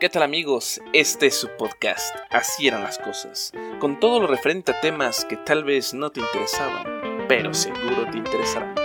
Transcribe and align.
¿Qué 0.00 0.08
tal 0.08 0.24
amigos? 0.24 0.80
Este 0.92 1.28
es 1.28 1.36
su 1.36 1.48
podcast, 1.56 2.14
Así 2.28 2.66
eran 2.66 2.82
las 2.82 2.98
cosas, 2.98 3.52
con 3.78 4.00
todo 4.00 4.18
lo 4.20 4.26
referente 4.26 4.72
a 4.72 4.80
temas 4.80 5.24
que 5.24 5.36
tal 5.36 5.62
vez 5.62 5.94
no 5.94 6.10
te 6.10 6.18
interesaban, 6.20 7.26
pero 7.28 7.54
seguro 7.54 8.10
te 8.10 8.18
interesarán. 8.18 8.83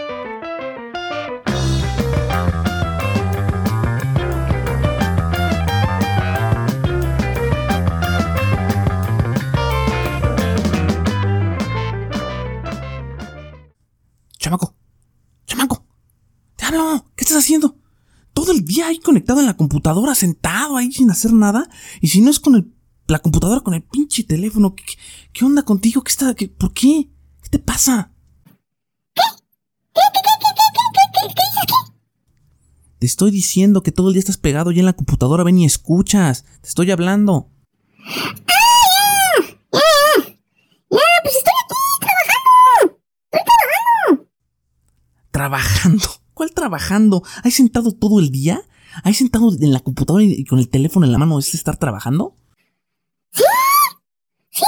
Conectado 19.00 19.40
en 19.40 19.45
la 19.45 19.58
computadora, 19.58 20.16
sentado 20.16 20.77
ahí 20.77 20.91
sin 20.91 21.09
hacer 21.12 21.34
nada. 21.34 21.70
Y 22.02 22.09
si 22.09 22.21
no 22.21 22.30
es 22.30 22.40
con 22.40 22.55
el, 22.55 22.73
la 23.07 23.20
computadora, 23.20 23.62
con 23.62 23.73
el 23.73 23.84
pinche 23.84 24.23
teléfono. 24.23 24.76
¿Qué, 24.76 24.84
qué 25.34 25.45
onda 25.45 25.63
contigo? 25.63 26.03
¿Qué 26.03 26.12
está? 26.12 26.34
Qué, 26.34 26.48
¿Por 26.48 26.73
qué? 26.73 27.09
¿Qué 27.41 27.49
te 27.49 27.59
pasa? 27.59 28.13
Te 32.99 33.05
estoy 33.05 33.31
diciendo 33.31 33.81
que 33.81 33.93
todo 33.93 34.09
el 34.09 34.13
día 34.13 34.20
estás 34.20 34.38
pegado 34.38 34.71
ya 34.71 34.81
en 34.81 34.85
la 34.85 34.93
computadora, 34.93 35.45
ven 35.45 35.57
y 35.57 35.66
escuchas. 35.66 36.43
Te 36.62 36.68
estoy 36.68 36.91
hablando. 36.91 37.49
Estoy 43.31 43.41
trabajando. 43.45 44.29
¿Trabajando? 45.31 46.07
¿Cuál 46.34 46.52
trabajando? 46.52 47.23
¿Has 47.43 47.54
sentado 47.54 47.93
todo 47.93 48.20
el 48.20 48.31
día? 48.31 48.62
¿Has 49.03 49.17
sentado 49.17 49.52
en 49.53 49.73
la 49.73 49.79
computadora 49.79 50.23
y 50.23 50.45
con 50.45 50.59
el 50.59 50.70
teléfono 50.70 51.05
en 51.05 51.11
la 51.11 51.17
mano? 51.17 51.39
¿Es 51.39 51.53
estar 51.53 51.77
trabajando? 51.77 52.35
Sí. 53.32 53.43
Sí. 54.49 54.63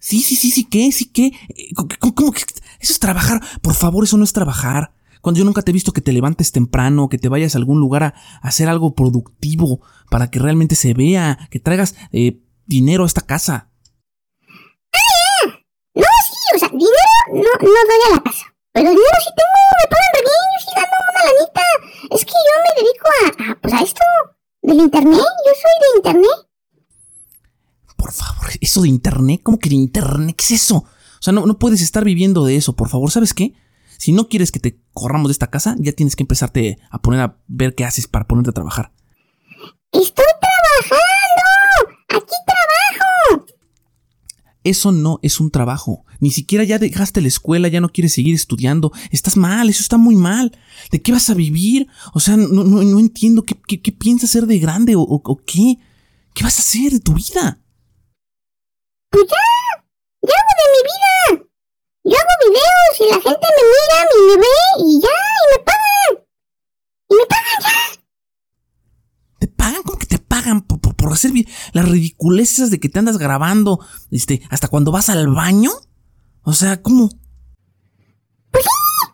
Sí, 0.00 0.18
sí, 0.22 0.22
sí. 0.22 0.38
Sí. 0.38 0.50
Sí, 0.50 0.64
¿qué? 0.64 0.92
¿Sí, 0.92 1.06
qué? 1.06 1.26
Eh, 1.48 1.72
¿Cómo, 1.74 2.32
que 2.32 2.40
eso 2.80 2.92
es 2.92 2.98
trabajar? 2.98 3.40
Por 3.62 3.74
favor, 3.74 4.04
eso 4.04 4.16
no 4.16 4.24
es 4.24 4.32
trabajar. 4.32 4.94
Cuando 5.20 5.38
yo 5.38 5.44
nunca 5.44 5.62
te 5.62 5.70
he 5.70 5.74
visto 5.74 5.92
que 5.92 6.00
te 6.00 6.12
levantes 6.12 6.50
temprano, 6.50 7.08
que 7.08 7.18
te 7.18 7.28
vayas 7.28 7.54
a 7.54 7.58
algún 7.58 7.78
lugar 7.78 8.02
a, 8.02 8.14
a 8.42 8.48
hacer 8.48 8.68
algo 8.68 8.94
productivo 8.94 9.82
para 10.10 10.30
que 10.30 10.38
realmente 10.38 10.76
se 10.76 10.94
vea, 10.94 11.46
que 11.50 11.60
traigas 11.60 11.94
eh, 12.12 12.40
dinero 12.66 13.04
a 13.04 13.06
esta 13.06 13.20
casa. 13.20 13.70
No, 15.94 16.02
sí, 16.02 16.56
o 16.56 16.58
sea, 16.58 16.68
dinero 16.68 16.86
no, 17.32 17.50
no 17.60 17.80
doy 17.88 18.00
a 18.08 18.14
la 18.16 18.22
casa. 18.22 18.46
Pero 18.72 18.90
dinero 18.90 19.18
sí 19.24 19.30
tengo, 19.36 19.60
me 19.80 19.88
pagan 19.90 20.12
re 20.14 20.22
bien, 20.22 20.44
yo 20.52 20.58
sí 20.64 20.70
gano 20.76 20.96
una 21.10 21.22
lanita. 21.30 21.62
Es 22.10 22.24
que 22.24 22.32
yo 22.32 22.54
me 22.64 22.70
dedico 22.82 23.08
a, 23.08 23.50
a, 23.50 23.60
pues 23.60 23.74
a 23.74 23.80
esto 23.82 24.02
del 24.62 24.78
internet, 24.78 25.18
yo 25.18 25.52
soy 25.62 25.74
de 25.80 25.96
internet. 25.96 26.48
Por 27.96 28.12
favor, 28.12 28.50
eso 28.60 28.82
de 28.82 28.88
internet, 28.88 29.40
¿cómo 29.42 29.58
que 29.58 29.68
de 29.68 29.76
internet? 29.76 30.36
¿Qué 30.36 30.54
es 30.54 30.62
eso? 30.62 30.76
O 30.76 31.22
sea, 31.22 31.32
no, 31.32 31.46
no 31.46 31.58
puedes 31.58 31.82
estar 31.82 32.04
viviendo 32.04 32.44
de 32.44 32.56
eso, 32.56 32.74
por 32.74 32.88
favor, 32.88 33.10
¿sabes 33.10 33.34
qué? 33.34 33.54
Si 33.98 34.12
no 34.12 34.28
quieres 34.28 34.50
que 34.50 34.60
te 34.60 34.80
corramos 34.94 35.28
de 35.28 35.32
esta 35.32 35.50
casa, 35.50 35.76
ya 35.78 35.92
tienes 35.92 36.16
que 36.16 36.22
empezarte 36.22 36.78
a 36.90 37.02
poner 37.02 37.20
a 37.20 37.36
ver 37.48 37.74
qué 37.74 37.84
haces 37.84 38.06
para 38.06 38.26
ponerte 38.26 38.50
a 38.50 38.54
trabajar. 38.54 38.92
Estoy 39.92 40.24
trabajando, 40.40 41.98
aquí 42.08 42.34
trabajo. 42.46 42.59
Eso 44.62 44.92
no 44.92 45.18
es 45.22 45.40
un 45.40 45.50
trabajo. 45.50 46.04
Ni 46.20 46.30
siquiera 46.30 46.64
ya 46.64 46.78
dejaste 46.78 47.20
la 47.22 47.28
escuela, 47.28 47.68
ya 47.68 47.80
no 47.80 47.88
quieres 47.88 48.12
seguir 48.12 48.34
estudiando. 48.34 48.92
Estás 49.10 49.36
mal, 49.36 49.70
eso 49.70 49.80
está 49.80 49.96
muy 49.96 50.16
mal. 50.16 50.56
¿De 50.90 51.00
qué 51.00 51.12
vas 51.12 51.30
a 51.30 51.34
vivir? 51.34 51.86
O 52.12 52.20
sea, 52.20 52.36
no, 52.36 52.64
no, 52.64 52.82
no 52.82 52.98
entiendo 53.00 53.42
qué, 53.44 53.54
qué, 53.66 53.80
qué 53.80 53.90
piensas 53.92 54.30
ser 54.30 54.46
de 54.46 54.58
grande 54.58 54.96
o, 54.96 55.00
o- 55.00 55.22
o 55.24 55.36
qué. 55.46 55.76
¿Qué 56.34 56.44
vas 56.44 56.58
a 56.58 56.62
hacer 56.62 56.92
de 56.92 57.00
tu 57.00 57.14
vida? 57.14 57.58
Pues 59.10 59.24
ya, 59.28 59.82
ya 60.22 60.34
hago 60.34 60.52
de 60.60 60.66
mi 60.74 60.82
vida. 60.90 61.48
Yo 62.04 62.16
hago 62.16 62.34
videos 62.50 62.94
y 63.00 63.04
la 63.14 63.20
gente 63.20 63.46
me 63.56 63.62
mira 63.72 63.98
y 64.14 64.20
me 64.28 64.36
ve 64.36 64.56
y 64.86 65.00
ya, 65.00 65.08
y 65.08 65.58
me 65.58 65.64
pagan. 65.64 66.26
Y 67.08 67.14
me 67.14 67.26
pagan 67.26 67.60
ya. 67.62 68.00
¿Te 69.40 69.46
pagan? 69.48 69.82
¿Cómo 69.84 69.98
por, 71.10 71.16
hacer 71.16 71.32
las 71.72 71.88
ridiculeces 71.88 72.70
de 72.70 72.78
que 72.78 72.88
te 72.88 72.98
andas 72.98 73.18
grabando 73.18 73.80
este, 74.10 74.42
hasta 74.48 74.68
cuando 74.68 74.92
vas 74.92 75.08
al 75.08 75.28
baño? 75.28 75.70
O 76.42 76.52
sea, 76.52 76.80
¿cómo? 76.80 77.08
Pues 78.50 78.64
sí, 78.64 79.06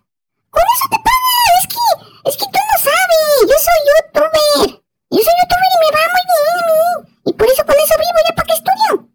con 0.50 0.62
eso 0.62 0.86
te 0.90 0.96
pagan. 0.96 1.56
Es 1.58 1.66
que, 1.66 2.30
es 2.30 2.36
que 2.36 2.44
tú 2.44 2.58
no 2.58 2.76
sabes. 2.84 3.40
Yo 3.42 3.56
soy 3.64 3.78
youtuber. 3.88 4.82
Yo 5.10 5.18
soy 5.18 5.34
youtuber 5.40 5.70
y 5.72 5.78
me 5.80 5.90
va 5.96 6.02
muy 6.12 6.24
bien. 6.32 7.16
Y 7.24 7.32
por 7.32 7.46
eso 7.48 7.64
con 7.64 7.74
eso 7.74 7.94
vivo 7.98 8.18
ya 8.28 8.34
para 8.34 8.46
qué 8.46 8.52
estudio. 8.52 9.08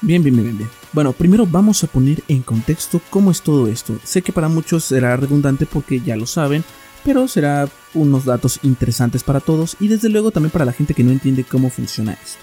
Bien, 0.00 0.22
bien, 0.22 0.36
bien, 0.36 0.58
bien. 0.58 0.70
Bueno, 0.92 1.12
primero 1.12 1.46
vamos 1.46 1.84
a 1.84 1.86
poner 1.86 2.22
en 2.28 2.42
contexto 2.42 3.00
cómo 3.08 3.30
es 3.30 3.40
todo 3.40 3.68
esto. 3.68 3.98
Sé 4.04 4.22
que 4.22 4.32
para 4.32 4.48
muchos 4.48 4.84
será 4.84 5.16
redundante 5.16 5.64
porque 5.64 6.00
ya 6.00 6.16
lo 6.16 6.26
saben, 6.26 6.64
pero 7.04 7.28
será 7.28 7.68
unos 7.94 8.24
datos 8.24 8.60
interesantes 8.62 9.22
para 9.24 9.40
todos 9.40 9.76
y 9.80 9.88
desde 9.88 10.08
luego 10.08 10.30
también 10.30 10.50
para 10.50 10.64
la 10.64 10.72
gente 10.72 10.94
que 10.94 11.04
no 11.04 11.10
entiende 11.10 11.44
cómo 11.44 11.70
funciona 11.70 12.12
esto. 12.12 12.38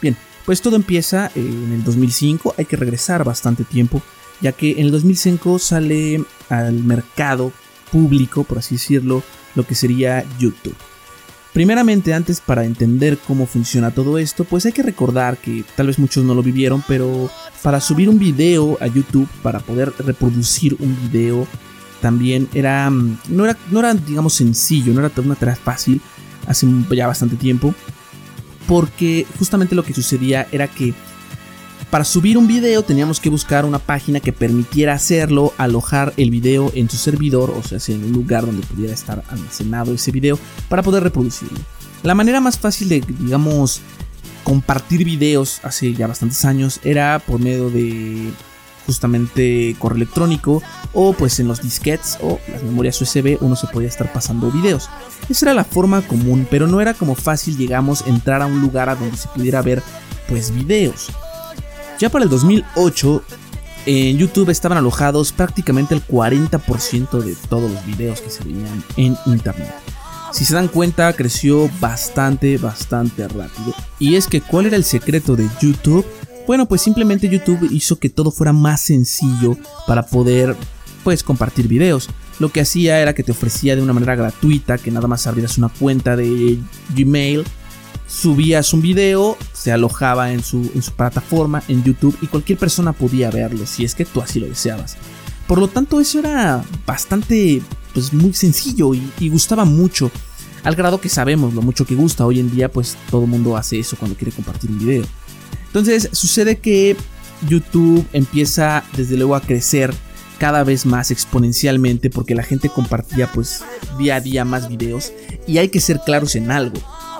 Bien, 0.00 0.16
pues 0.44 0.60
todo 0.60 0.76
empieza 0.76 1.26
eh, 1.34 1.40
en 1.40 1.72
el 1.72 1.84
2005, 1.84 2.54
hay 2.58 2.64
que 2.64 2.76
regresar 2.76 3.24
bastante 3.24 3.64
tiempo, 3.64 4.02
ya 4.40 4.52
que 4.52 4.72
en 4.72 4.86
el 4.86 4.90
2005 4.90 5.58
sale 5.58 6.22
al 6.48 6.74
mercado 6.84 7.52
público, 7.90 8.44
por 8.44 8.58
así 8.58 8.74
decirlo, 8.74 9.22
lo 9.54 9.66
que 9.66 9.74
sería 9.74 10.24
YouTube. 10.38 10.76
Primeramente, 11.54 12.12
antes 12.12 12.40
para 12.40 12.64
entender 12.64 13.16
cómo 13.16 13.46
funciona 13.46 13.92
todo 13.92 14.18
esto, 14.18 14.42
pues 14.42 14.66
hay 14.66 14.72
que 14.72 14.82
recordar 14.82 15.38
que 15.38 15.64
tal 15.76 15.86
vez 15.86 16.00
muchos 16.00 16.24
no 16.24 16.34
lo 16.34 16.42
vivieron, 16.42 16.82
pero 16.88 17.30
para 17.62 17.80
subir 17.80 18.08
un 18.08 18.18
video 18.18 18.76
a 18.80 18.88
YouTube, 18.88 19.28
para 19.40 19.60
poder 19.60 19.92
reproducir 20.00 20.76
un 20.80 20.98
video, 21.00 21.46
también 22.04 22.50
era 22.52 22.90
mm, 22.90 23.16
no 23.30 23.46
era, 23.46 23.56
no 23.70 23.78
era 23.78 23.94
digamos 23.94 24.34
sencillo, 24.34 24.92
no 24.92 25.00
era 25.00 25.10
una 25.24 25.34
tarea 25.36 25.56
fácil 25.56 26.02
hace 26.46 26.66
ya 26.90 27.06
bastante 27.06 27.36
tiempo, 27.36 27.74
porque 28.68 29.26
justamente 29.38 29.74
lo 29.74 29.82
que 29.82 29.94
sucedía 29.94 30.46
era 30.52 30.68
que 30.68 30.92
para 31.90 32.04
subir 32.04 32.36
un 32.36 32.46
video 32.46 32.82
teníamos 32.82 33.20
que 33.20 33.30
buscar 33.30 33.64
una 33.64 33.78
página 33.78 34.20
que 34.20 34.34
permitiera 34.34 34.92
hacerlo, 34.92 35.54
alojar 35.56 36.12
el 36.18 36.30
video 36.30 36.70
en 36.74 36.90
su 36.90 36.98
servidor, 36.98 37.48
o 37.56 37.62
sea, 37.62 37.78
en 37.94 38.04
un 38.04 38.12
lugar 38.12 38.44
donde 38.44 38.66
pudiera 38.66 38.92
estar 38.92 39.24
almacenado 39.30 39.94
ese 39.94 40.10
video 40.10 40.38
para 40.68 40.82
poder 40.82 41.04
reproducirlo. 41.04 41.58
La 42.02 42.14
manera 42.14 42.38
más 42.38 42.58
fácil 42.58 42.90
de, 42.90 43.00
digamos, 43.00 43.80
compartir 44.42 45.06
videos 45.06 45.60
hace 45.62 45.94
ya 45.94 46.06
bastantes 46.06 46.44
años 46.44 46.80
era 46.84 47.18
por 47.26 47.40
medio 47.40 47.70
de 47.70 48.30
justamente 48.86 49.74
correo 49.78 49.96
electrónico 49.96 50.62
o 50.92 51.12
pues 51.12 51.40
en 51.40 51.48
los 51.48 51.62
disquetes 51.62 52.18
o 52.22 52.38
las 52.50 52.62
memorias 52.62 53.00
USB 53.00 53.38
uno 53.40 53.56
se 53.56 53.66
podía 53.66 53.88
estar 53.88 54.12
pasando 54.12 54.50
videos. 54.50 54.88
Esa 55.28 55.46
era 55.46 55.54
la 55.54 55.64
forma 55.64 56.02
común, 56.02 56.46
pero 56.50 56.66
no 56.66 56.80
era 56.80 56.94
como 56.94 57.14
fácil, 57.14 57.56
digamos, 57.56 58.06
entrar 58.06 58.42
a 58.42 58.46
un 58.46 58.60
lugar 58.60 58.88
a 58.88 58.94
donde 58.94 59.16
se 59.16 59.28
pudiera 59.28 59.62
ver 59.62 59.82
pues 60.28 60.50
videos. 60.50 61.08
Ya 61.98 62.10
para 62.10 62.24
el 62.24 62.30
2008 62.30 63.22
en 63.86 64.16
YouTube 64.16 64.50
estaban 64.50 64.78
alojados 64.78 65.32
prácticamente 65.32 65.94
el 65.94 66.06
40% 66.06 67.22
de 67.22 67.36
todos 67.48 67.70
los 67.70 67.86
videos 67.86 68.20
que 68.20 68.30
se 68.30 68.44
veían 68.44 68.82
en 68.96 69.16
internet. 69.26 69.74
Si 70.32 70.44
se 70.44 70.54
dan 70.54 70.66
cuenta, 70.66 71.12
creció 71.12 71.70
bastante, 71.78 72.58
bastante 72.58 73.28
rápido. 73.28 73.72
Y 74.00 74.16
es 74.16 74.26
que, 74.26 74.40
¿cuál 74.40 74.66
era 74.66 74.74
el 74.74 74.82
secreto 74.82 75.36
de 75.36 75.48
YouTube? 75.60 76.04
Bueno, 76.46 76.66
pues 76.66 76.82
simplemente 76.82 77.28
YouTube 77.28 77.68
hizo 77.70 77.98
que 77.98 78.10
todo 78.10 78.30
fuera 78.30 78.52
más 78.52 78.82
sencillo 78.82 79.56
para 79.86 80.04
poder, 80.04 80.56
pues, 81.02 81.22
compartir 81.22 81.68
videos. 81.68 82.10
Lo 82.38 82.50
que 82.50 82.60
hacía 82.60 83.00
era 83.00 83.14
que 83.14 83.22
te 83.22 83.32
ofrecía 83.32 83.76
de 83.76 83.82
una 83.82 83.94
manera 83.94 84.14
gratuita 84.14 84.76
que 84.76 84.90
nada 84.90 85.08
más 85.08 85.26
abrieras 85.26 85.56
una 85.56 85.68
cuenta 85.68 86.16
de 86.16 86.58
Gmail, 86.94 87.44
subías 88.06 88.74
un 88.74 88.82
video, 88.82 89.38
se 89.52 89.72
alojaba 89.72 90.32
en 90.32 90.42
su, 90.42 90.70
en 90.74 90.82
su 90.82 90.92
plataforma, 90.92 91.62
en 91.68 91.82
YouTube, 91.82 92.16
y 92.20 92.26
cualquier 92.26 92.58
persona 92.58 92.92
podía 92.92 93.30
verlo 93.30 93.64
si 93.66 93.84
es 93.84 93.94
que 93.94 94.04
tú 94.04 94.20
así 94.20 94.38
lo 94.38 94.46
deseabas. 94.46 94.96
Por 95.46 95.58
lo 95.58 95.68
tanto, 95.68 96.00
eso 96.00 96.18
era 96.18 96.62
bastante, 96.86 97.62
pues 97.94 98.12
muy 98.12 98.34
sencillo 98.34 98.94
y, 98.94 99.10
y 99.18 99.28
gustaba 99.30 99.64
mucho. 99.64 100.10
Al 100.62 100.74
grado 100.74 101.00
que 101.00 101.08
sabemos 101.08 101.54
lo 101.54 101.62
mucho 101.62 101.84
que 101.84 101.94
gusta. 101.94 102.26
Hoy 102.26 102.40
en 102.40 102.50
día, 102.50 102.70
pues 102.70 102.96
todo 103.10 103.24
el 103.24 103.30
mundo 103.30 103.56
hace 103.56 103.78
eso 103.78 103.96
cuando 103.96 104.16
quiere 104.16 104.32
compartir 104.32 104.70
un 104.70 104.78
video. 104.78 105.04
Entonces, 105.74 106.08
sucede 106.12 106.58
que 106.58 106.96
YouTube 107.48 108.06
empieza 108.12 108.84
desde 108.96 109.16
luego 109.16 109.34
a 109.34 109.40
crecer 109.40 109.92
cada 110.38 110.62
vez 110.62 110.86
más 110.86 111.10
exponencialmente 111.10 112.10
porque 112.10 112.36
la 112.36 112.44
gente 112.44 112.68
compartía 112.68 113.26
pues 113.32 113.64
día 113.98 114.16
a 114.16 114.20
día 114.20 114.44
más 114.44 114.68
videos 114.68 115.12
y 115.48 115.58
hay 115.58 115.70
que 115.70 115.80
ser 115.80 116.00
claros 116.06 116.36
en 116.36 116.52
algo. 116.52 116.78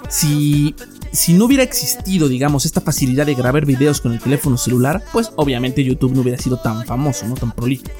Si 0.08 0.76
si 1.10 1.32
no 1.32 1.44
hubiera 1.44 1.62
existido, 1.62 2.28
digamos, 2.28 2.64
esta 2.64 2.80
facilidad 2.80 3.26
de 3.26 3.34
grabar 3.34 3.66
videos 3.66 4.00
con 4.00 4.12
el 4.12 4.20
teléfono 4.20 4.56
celular, 4.56 5.02
pues 5.12 5.32
obviamente 5.36 5.84
YouTube 5.84 6.12
no 6.12 6.22
hubiera 6.22 6.38
sido 6.38 6.56
tan 6.56 6.84
famoso, 6.84 7.26
no 7.26 7.34
tan 7.34 7.52
prolífico. 7.52 7.90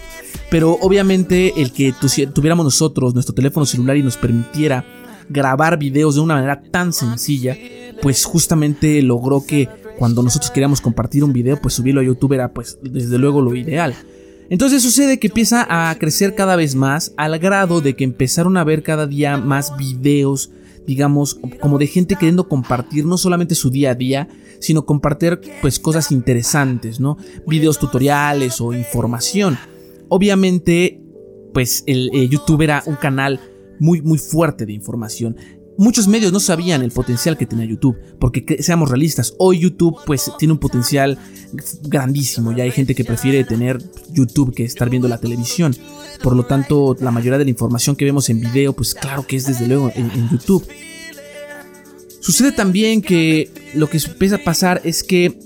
Pero 0.50 0.78
obviamente 0.80 1.60
el 1.60 1.72
que 1.72 1.92
tuviéramos 2.32 2.64
nosotros 2.64 3.14
nuestro 3.14 3.34
teléfono 3.34 3.66
celular 3.66 3.96
y 3.96 4.02
nos 4.02 4.16
permitiera 4.16 4.84
grabar 5.28 5.78
videos 5.78 6.16
de 6.16 6.20
una 6.20 6.34
manera 6.34 6.62
tan 6.62 6.92
sencilla, 6.92 7.56
pues 8.02 8.24
justamente 8.24 9.00
logró 9.02 9.44
que 9.46 9.68
cuando 9.98 10.22
nosotros 10.22 10.50
queríamos 10.50 10.80
compartir 10.80 11.24
un 11.24 11.32
video, 11.32 11.60
pues 11.60 11.74
subirlo 11.74 12.00
a 12.00 12.04
YouTube 12.04 12.32
era 12.32 12.52
pues 12.52 12.78
desde 12.82 13.18
luego 13.18 13.40
lo 13.40 13.54
ideal. 13.54 13.94
Entonces 14.50 14.82
sucede 14.82 15.18
que 15.18 15.28
empieza 15.28 15.66
a 15.68 15.94
crecer 15.98 16.34
cada 16.34 16.56
vez 16.56 16.74
más 16.74 17.14
al 17.16 17.38
grado 17.38 17.80
de 17.80 17.94
que 17.94 18.04
empezaron 18.04 18.56
a 18.56 18.64
ver 18.64 18.82
cada 18.82 19.06
día 19.06 19.36
más 19.38 19.76
videos, 19.76 20.50
digamos, 20.86 21.40
como 21.60 21.78
de 21.78 21.86
gente 21.86 22.16
queriendo 22.16 22.48
compartir 22.48 23.06
no 23.06 23.16
solamente 23.16 23.54
su 23.54 23.70
día 23.70 23.92
a 23.92 23.94
día, 23.94 24.28
sino 24.60 24.84
compartir 24.84 25.40
pues 25.62 25.78
cosas 25.78 26.12
interesantes, 26.12 27.00
¿no? 27.00 27.16
Videos 27.46 27.78
tutoriales 27.78 28.60
o 28.60 28.74
información. 28.74 29.56
Obviamente, 30.08 31.00
pues 31.54 31.82
el 31.86 32.10
eh, 32.12 32.28
YouTube 32.28 32.62
era 32.62 32.82
un 32.86 32.96
canal 32.96 33.40
muy 33.80 34.02
muy 34.02 34.18
fuerte 34.18 34.66
de 34.66 34.72
información 34.72 35.36
Muchos 35.76 36.06
medios 36.06 36.32
no 36.32 36.38
sabían 36.38 36.82
el 36.82 36.92
potencial 36.92 37.36
que 37.36 37.46
tenía 37.46 37.64
YouTube, 37.64 37.96
porque 38.20 38.62
seamos 38.62 38.90
realistas, 38.90 39.34
hoy 39.38 39.58
YouTube 39.58 39.96
pues 40.06 40.30
tiene 40.38 40.52
un 40.52 40.58
potencial 40.58 41.18
grandísimo, 41.82 42.52
ya 42.52 42.62
hay 42.62 42.70
gente 42.70 42.94
que 42.94 43.04
prefiere 43.04 43.42
tener 43.44 43.82
YouTube 44.12 44.54
que 44.54 44.64
estar 44.64 44.88
viendo 44.88 45.08
la 45.08 45.18
televisión, 45.18 45.74
por 46.22 46.36
lo 46.36 46.44
tanto 46.44 46.96
la 47.00 47.10
mayoría 47.10 47.38
de 47.38 47.44
la 47.44 47.50
información 47.50 47.96
que 47.96 48.04
vemos 48.04 48.30
en 48.30 48.40
video 48.40 48.72
pues 48.72 48.94
claro 48.94 49.26
que 49.26 49.36
es 49.36 49.46
desde 49.46 49.66
luego 49.66 49.90
en, 49.94 50.30
YouTube. 50.30 50.64
Sucede 52.20 52.52
también 52.52 53.02
que 53.02 53.50
lo 53.74 53.90
que 53.90 53.98
empieza 53.98 54.36
a 54.36 54.44
pasar 54.44 54.80
es 54.84 55.02
que 55.02 55.38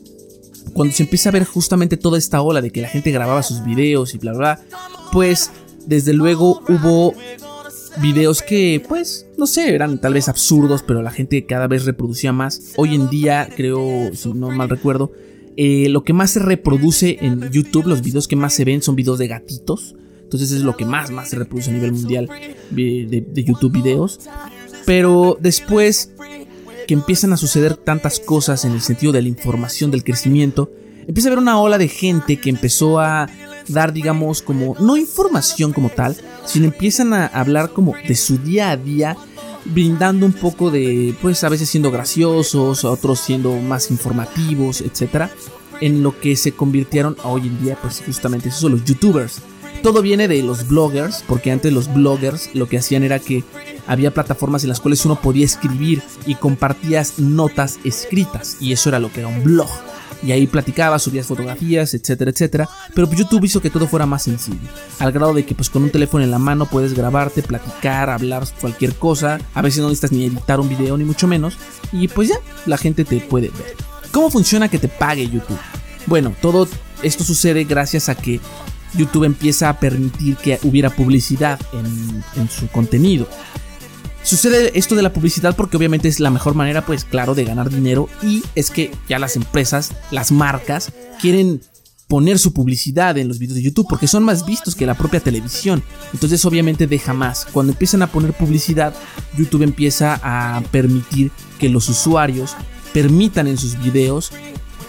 cuando 0.75 0.94
se 0.94 1.04
empieza 1.04 1.30
a 1.30 1.32
ver 1.32 1.44
justamente 1.44 1.96
toda 1.96 2.19
esta 2.19 2.42
ola 2.42 2.60
de 2.60 2.70
que 2.70 2.82
la 2.82 2.88
gente 2.88 3.10
grababa 3.10 3.42
sus 3.42 3.64
videos 3.64 4.14
y 4.14 4.19
bla 4.19 4.32
bla, 4.34 4.60
pues 5.10 5.50
desde 5.86 6.12
luego 6.12 6.62
hubo 6.69 7.14
videos 8.00 8.42
que, 8.42 8.82
pues, 8.86 9.26
no 9.38 9.46
sé, 9.46 9.73
eran 9.73 10.00
tal 10.00 10.14
vez 10.14 10.29
absurdos, 10.29 10.82
pero 10.82 11.00
la 11.00 11.12
gente 11.12 11.46
cada 11.46 11.69
vez 11.69 11.85
reproducía 11.85 12.32
más. 12.32 12.73
Hoy 12.76 12.96
en 12.96 13.08
día, 13.08 13.49
creo, 13.56 14.11
si 14.12 14.32
no 14.32 14.50
mal 14.50 14.69
recuerdo, 14.69 15.12
eh, 15.56 15.88
lo 15.88 16.02
que 16.02 16.12
más 16.12 16.32
se 16.32 16.40
reproduce 16.40 17.19
en 17.20 17.49
YouTube, 17.50 17.87
los 17.87 18.02
videos 18.02 18.26
que 18.26 18.35
más 18.35 18.52
se 18.52 18.64
ven 18.64 18.82
son 18.82 18.96
videos 18.96 19.19
de 19.19 19.29
gatitos. 19.29 19.94
Entonces 20.23 20.50
es 20.50 20.62
lo 20.62 20.76
que 20.76 20.85
más, 20.85 21.11
más 21.12 21.31
se 21.31 21.37
reproduce 21.37 21.70
a 21.70 21.73
nivel 21.73 21.93
mundial 21.93 22.29
de, 22.70 23.25
de 23.32 23.44
YouTube 23.44 23.73
videos. 23.73 24.20
Pero 24.85 25.38
después 25.40 26.12
que 26.88 26.94
empiezan 26.94 27.32
a 27.32 27.37
suceder 27.37 27.76
tantas 27.76 28.19
cosas 28.19 28.64
en 28.64 28.73
el 28.73 28.81
sentido 28.81 29.12
de 29.12 29.23
la 29.23 29.29
información, 29.29 29.93
del 29.93 30.02
crecimiento, 30.02 30.73
empieza 31.06 31.29
a 31.29 31.32
haber 31.32 31.43
una 31.43 31.61
ola 31.61 31.79
de 31.79 31.88
gente 31.88 32.38
que 32.38 32.50
empezó 32.50 32.99
a 32.99 33.29
dar, 33.69 33.93
digamos, 33.93 34.43
como, 34.43 34.75
no 34.81 34.96
información 34.96 35.73
como 35.73 35.90
tal, 35.90 36.17
sino 36.44 36.67
empiezan 36.67 37.12
a 37.12 37.26
hablar 37.26 37.70
como 37.70 37.94
de 38.06 38.14
su 38.14 38.38
día 38.38 38.70
a 38.70 38.76
día, 38.76 39.17
brindando 39.69 40.26
un 40.26 40.32
poco 40.32 40.70
de, 40.70 41.15
pues 41.20 41.44
a 41.44 41.49
veces 41.49 41.69
siendo 41.69 41.91
graciosos, 41.91 42.85
otros 42.85 43.20
siendo 43.20 43.56
más 43.56 43.91
informativos, 43.91 44.81
etcétera, 44.81 45.31
en 45.81 46.03
lo 46.03 46.19
que 46.19 46.37
se 46.37 46.53
convirtieron 46.53 47.17
hoy 47.25 47.43
en 47.43 47.62
día, 47.62 47.79
pues 47.81 48.03
justamente 48.05 48.49
esos 48.49 48.61
son 48.61 48.73
los 48.73 48.85
youtubers. 48.85 49.41
Todo 49.82 50.03
viene 50.03 50.26
de 50.26 50.43
los 50.43 50.67
bloggers, 50.67 51.23
porque 51.29 51.53
antes 51.53 51.73
los 51.73 51.93
bloggers 51.93 52.50
lo 52.55 52.67
que 52.69 52.79
hacían 52.79 53.05
era 53.05 53.20
que 53.20 53.44
había 53.87 54.12
plataformas 54.12 54.65
en 54.65 54.70
las 54.70 54.81
cuales 54.81 55.05
uno 55.05 55.20
podía 55.20 55.44
escribir 55.44 56.03
y 56.26 56.35
compartías 56.35 57.19
notas 57.19 57.79
escritas, 57.85 58.56
y 58.61 58.73
eso 58.73 58.88
era 58.88 58.99
lo 58.99 59.12
que 59.12 59.21
era 59.21 59.29
un 59.29 59.44
blog 59.44 59.69
y 60.23 60.32
ahí 60.32 60.47
platicabas, 60.47 61.03
subías 61.03 61.26
fotografías, 61.26 61.94
etcétera, 61.94 62.31
etcétera. 62.31 62.69
Pero 62.94 63.06
pues 63.06 63.19
YouTube 63.19 63.44
hizo 63.44 63.61
que 63.61 63.70
todo 63.70 63.87
fuera 63.87 64.06
más 64.06 64.23
sencillo, 64.23 64.69
al 64.99 65.12
grado 65.12 65.35
de 65.35 65.44
que 65.44 65.55
pues 65.55 65.70
con 65.70 65.82
un 65.82 65.91
teléfono 65.91 66.25
en 66.25 66.31
la 66.31 66.38
mano 66.38 66.67
puedes 66.67 66.94
grabarte, 66.94 67.43
platicar, 67.43 68.11
hablar 68.11 68.44
cualquier 68.61 68.94
cosa, 68.94 69.38
a 69.55 69.62
veces 69.62 69.81
no 69.81 69.88
necesitas 69.88 70.12
ni 70.12 70.25
editar 70.25 70.61
un 70.61 70.69
video 70.69 70.97
ni 70.97 71.05
mucho 71.05 71.26
menos, 71.26 71.56
y 71.93 72.09
pues 72.09 72.29
ya, 72.29 72.37
la 72.67 72.79
gente 72.79 73.05
te 73.05 73.20
puede 73.20 73.49
ver. 73.49 73.75
¿Cómo 74.12 74.31
funciona 74.31 74.69
que 74.69 74.79
te 74.79 74.88
pague 74.88 75.29
YouTube? 75.29 75.59
Bueno, 76.06 76.35
todo 76.41 76.67
esto 77.03 77.25
sucede 77.25 77.64
gracias 77.64 78.09
a 78.09 78.14
que 78.14 78.41
YouTube 78.94 79.25
empieza 79.25 79.69
a 79.69 79.79
permitir 79.79 80.37
que 80.37 80.59
hubiera 80.62 80.91
publicidad 80.91 81.61
en, 81.73 82.25
en 82.37 82.49
su 82.49 82.69
contenido. 82.69 83.29
Sucede 84.28 84.78
esto 84.78 84.94
de 84.94 85.00
la 85.00 85.14
publicidad 85.14 85.56
porque 85.56 85.78
obviamente 85.78 86.06
es 86.06 86.20
la 86.20 86.28
mejor 86.28 86.54
manera, 86.54 86.84
pues 86.84 87.06
claro, 87.06 87.34
de 87.34 87.46
ganar 87.46 87.70
dinero 87.70 88.10
y 88.22 88.42
es 88.54 88.70
que 88.70 88.90
ya 89.08 89.19
las 89.19 89.36
empresas, 89.36 89.92
las 90.10 90.32
marcas, 90.32 90.92
quieren 91.19 91.62
poner 92.08 92.38
su 92.38 92.52
publicidad 92.52 93.16
en 93.16 93.26
los 93.26 93.38
videos 93.38 93.54
de 93.54 93.62
YouTube 93.62 93.86
porque 93.88 94.06
son 94.06 94.25
más 94.25 94.44
vistos 94.44 94.75
que 94.75 94.84
la 94.84 94.92
propia 94.92 95.20
televisión. 95.20 95.82
Entonces 96.12 96.44
obviamente 96.44 96.86
deja 96.86 97.14
más. 97.14 97.46
Cuando 97.46 97.72
empiezan 97.72 98.02
a 98.02 98.08
poner 98.08 98.34
publicidad, 98.34 98.92
YouTube 99.34 99.62
empieza 99.62 100.20
a 100.22 100.60
permitir 100.72 101.30
que 101.58 101.70
los 101.70 101.88
usuarios 101.88 102.54
permitan 102.92 103.46
en 103.46 103.56
sus 103.56 103.82
videos 103.82 104.30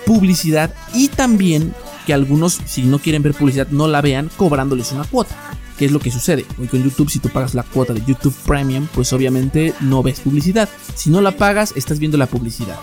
publicidad 0.05 0.73
y 0.93 1.07
también 1.07 1.73
que 2.05 2.13
algunos, 2.13 2.59
si 2.65 2.83
no 2.83 2.99
quieren 2.99 3.23
ver 3.23 3.35
publicidad, 3.35 3.69
no 3.69 3.87
la 3.87 4.01
vean 4.01 4.29
cobrándoles 4.35 4.91
una 4.91 5.05
cuota. 5.05 5.37
¿Qué 5.79 5.85
es 5.85 5.93
lo 5.93 6.01
que 6.01 6.11
sucede? 6.11 6.45
Hoy 6.59 6.67
con 6.67 6.83
YouTube, 6.83 7.09
si 7.09 7.19
tú 7.19 7.29
pagas 7.29 7.55
la 7.55 7.63
cuota 7.63 7.93
de 7.93 8.03
YouTube 8.05 8.35
Premium, 8.45 8.85
pues 8.93 9.13
obviamente 9.13 9.73
no 9.79 10.03
ves 10.03 10.19
publicidad. 10.19 10.67
Si 10.93 11.09
no 11.09 11.21
la 11.21 11.31
pagas, 11.31 11.71
estás 11.77 11.99
viendo 11.99 12.17
la 12.17 12.25
publicidad. 12.25 12.77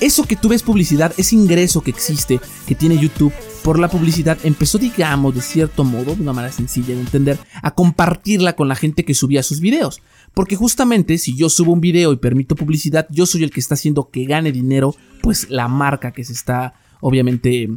Eso 0.00 0.24
que 0.24 0.36
tú 0.36 0.50
ves 0.50 0.62
publicidad, 0.62 1.14
ese 1.16 1.34
ingreso 1.34 1.80
que 1.80 1.90
existe, 1.90 2.38
que 2.66 2.74
tiene 2.74 2.98
YouTube 2.98 3.32
por 3.64 3.78
la 3.78 3.88
publicidad, 3.88 4.36
empezó, 4.44 4.76
digamos, 4.76 5.34
de 5.34 5.40
cierto 5.40 5.82
modo, 5.82 6.14
de 6.14 6.20
una 6.20 6.34
manera 6.34 6.52
sencilla 6.52 6.94
de 6.94 7.00
entender, 7.00 7.38
a 7.62 7.74
compartirla 7.74 8.54
con 8.54 8.68
la 8.68 8.76
gente 8.76 9.06
que 9.06 9.14
subía 9.14 9.42
sus 9.42 9.60
videos. 9.60 10.02
Porque 10.34 10.56
justamente 10.56 11.16
si 11.16 11.34
yo 11.34 11.48
subo 11.48 11.72
un 11.72 11.80
video 11.80 12.12
y 12.12 12.18
permito 12.18 12.54
publicidad, 12.54 13.06
yo 13.08 13.24
soy 13.24 13.44
el 13.44 13.50
que 13.50 13.60
está 13.60 13.76
haciendo 13.76 14.10
que 14.10 14.26
gane 14.26 14.52
dinero, 14.52 14.94
pues 15.22 15.48
la 15.48 15.68
marca 15.68 16.12
que 16.12 16.24
se 16.24 16.34
está, 16.34 16.74
obviamente, 17.00 17.70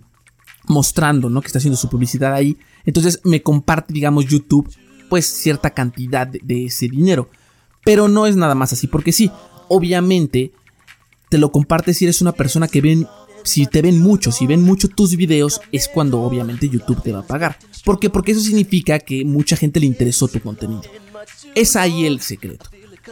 mostrando, 0.65 1.29
¿no? 1.29 1.41
Que 1.41 1.47
está 1.47 1.59
haciendo 1.59 1.77
su 1.77 1.89
publicidad 1.89 2.33
ahí. 2.33 2.57
Entonces 2.85 3.21
me 3.23 3.41
comparte, 3.41 3.93
digamos, 3.93 4.25
YouTube, 4.25 4.69
pues 5.09 5.25
cierta 5.25 5.71
cantidad 5.71 6.27
de, 6.27 6.65
ese 6.65 6.87
dinero. 6.87 7.29
Pero 7.83 8.07
no 8.07 8.27
es 8.27 8.35
nada 8.35 8.55
más 8.55 8.73
así, 8.73 8.87
porque 8.87 9.11
sí, 9.11 9.31
obviamente 9.67 10.53
te 11.29 11.37
lo 11.37 11.51
comparte 11.51 11.93
si 11.93 12.05
eres 12.05 12.21
una 12.21 12.31
persona 12.31 12.67
que 12.67 12.81
ven, 12.81 13.07
si 13.43 13.65
te 13.65 13.81
ven 13.81 14.01
mucho, 14.01 14.31
si 14.31 14.47
ven 14.47 14.61
mucho 14.61 14.87
tus 14.87 15.15
videos, 15.15 15.61
es 15.71 15.87
cuando 15.87 16.21
obviamente 16.21 16.69
YouTube 16.69 17.01
te 17.01 17.11
va 17.11 17.19
a 17.19 17.27
pagar. 17.27 17.57
¿Por 17.83 17.99
qué? 17.99 18.09
Porque 18.09 18.31
eso 18.31 18.41
significa 18.41 18.99
que 18.99 19.25
mucha 19.25 19.57
gente 19.57 19.79
le 19.79 19.85
interesó 19.85 20.27
tu 20.27 20.39
contenido. 20.39 20.83
Es 21.55 21.75
ahí 21.75 22.05
el 22.05 22.21
secreto. 22.21 22.69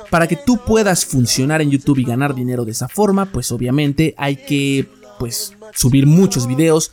Para 0.09 0.27
que 0.27 0.37
tú 0.37 0.59
puedas 0.65 1.05
funcionar 1.05 1.61
en 1.61 1.69
YouTube 1.69 1.99
y 1.99 2.05
ganar 2.05 2.33
dinero 2.33 2.63
de 2.63 2.71
esa 2.71 2.87
forma, 2.87 3.25
pues 3.25 3.51
obviamente 3.51 4.15
hay 4.17 4.37
que 4.37 4.87
pues 5.19 5.55
subir 5.73 6.07
muchos 6.07 6.47
videos, 6.47 6.91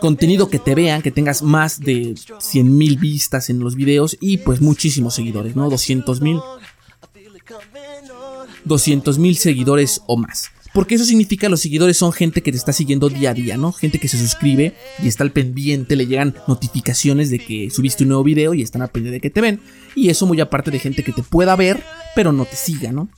contenido 0.00 0.48
que 0.48 0.58
te 0.58 0.74
vean, 0.74 1.02
que 1.02 1.10
tengas 1.10 1.42
más 1.42 1.80
de 1.80 2.14
100 2.38 2.76
mil 2.76 2.98
vistas 2.98 3.50
en 3.50 3.60
los 3.60 3.74
videos 3.74 4.16
y 4.20 4.38
pues 4.38 4.60
muchísimos 4.60 5.14
seguidores, 5.14 5.56
¿no? 5.56 5.68
200 5.68 6.20
mil. 6.20 6.40
200 8.64 9.18
mil 9.18 9.36
seguidores 9.36 10.02
o 10.06 10.16
más. 10.16 10.50
Porque 10.72 10.94
eso 10.94 11.04
significa 11.04 11.50
los 11.50 11.60
seguidores 11.60 11.98
son 11.98 12.12
gente 12.12 12.42
que 12.42 12.50
te 12.50 12.56
está 12.56 12.72
siguiendo 12.72 13.10
día 13.10 13.30
a 13.30 13.34
día, 13.34 13.58
¿no? 13.58 13.72
Gente 13.72 13.98
que 13.98 14.08
se 14.08 14.18
suscribe 14.18 14.74
y 15.02 15.08
está 15.08 15.22
al 15.22 15.30
pendiente, 15.30 15.96
le 15.96 16.06
llegan 16.06 16.34
notificaciones 16.48 17.30
de 17.30 17.40
que 17.40 17.68
subiste 17.70 18.04
un 18.04 18.08
nuevo 18.08 18.24
video 18.24 18.54
y 18.54 18.62
están 18.62 18.80
al 18.80 18.88
pendiente 18.88 19.16
de 19.16 19.20
que 19.20 19.30
te 19.30 19.42
ven. 19.42 19.60
Y 19.94 20.08
eso 20.08 20.24
muy 20.24 20.40
aparte 20.40 20.70
de 20.70 20.78
gente 20.78 21.02
que 21.04 21.12
te 21.12 21.22
pueda 21.22 21.56
ver, 21.56 21.82
pero 22.14 22.32
no 22.32 22.46
te 22.46 22.56
siga, 22.56 22.90
¿no? 22.90 23.10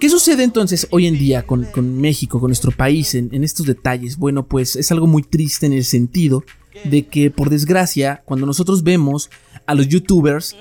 ¿Qué 0.00 0.08
sucede 0.08 0.44
entonces 0.44 0.86
hoy 0.90 1.06
en 1.06 1.18
día 1.18 1.42
con, 1.46 1.68
México, 2.00 2.40
con 2.40 2.48
nuestro 2.48 2.72
país, 2.72 3.14
en, 3.14 3.44
estos 3.44 3.66
detalles? 3.66 4.16
Bueno, 4.16 4.46
pues 4.46 4.74
es 4.74 4.90
algo 4.90 5.06
muy 5.06 5.22
triste 5.22 5.66
en 5.66 5.74
el 5.74 5.84
sentido 5.84 6.42
de 6.84 7.06
que, 7.06 7.30
por 7.30 7.50
desgracia, 7.50 8.22
cuando 8.24 8.46
nosotros 8.46 8.82
vemos 8.82 9.28
a 9.66 9.74
los 9.74 9.88
youtubers, 9.88 10.56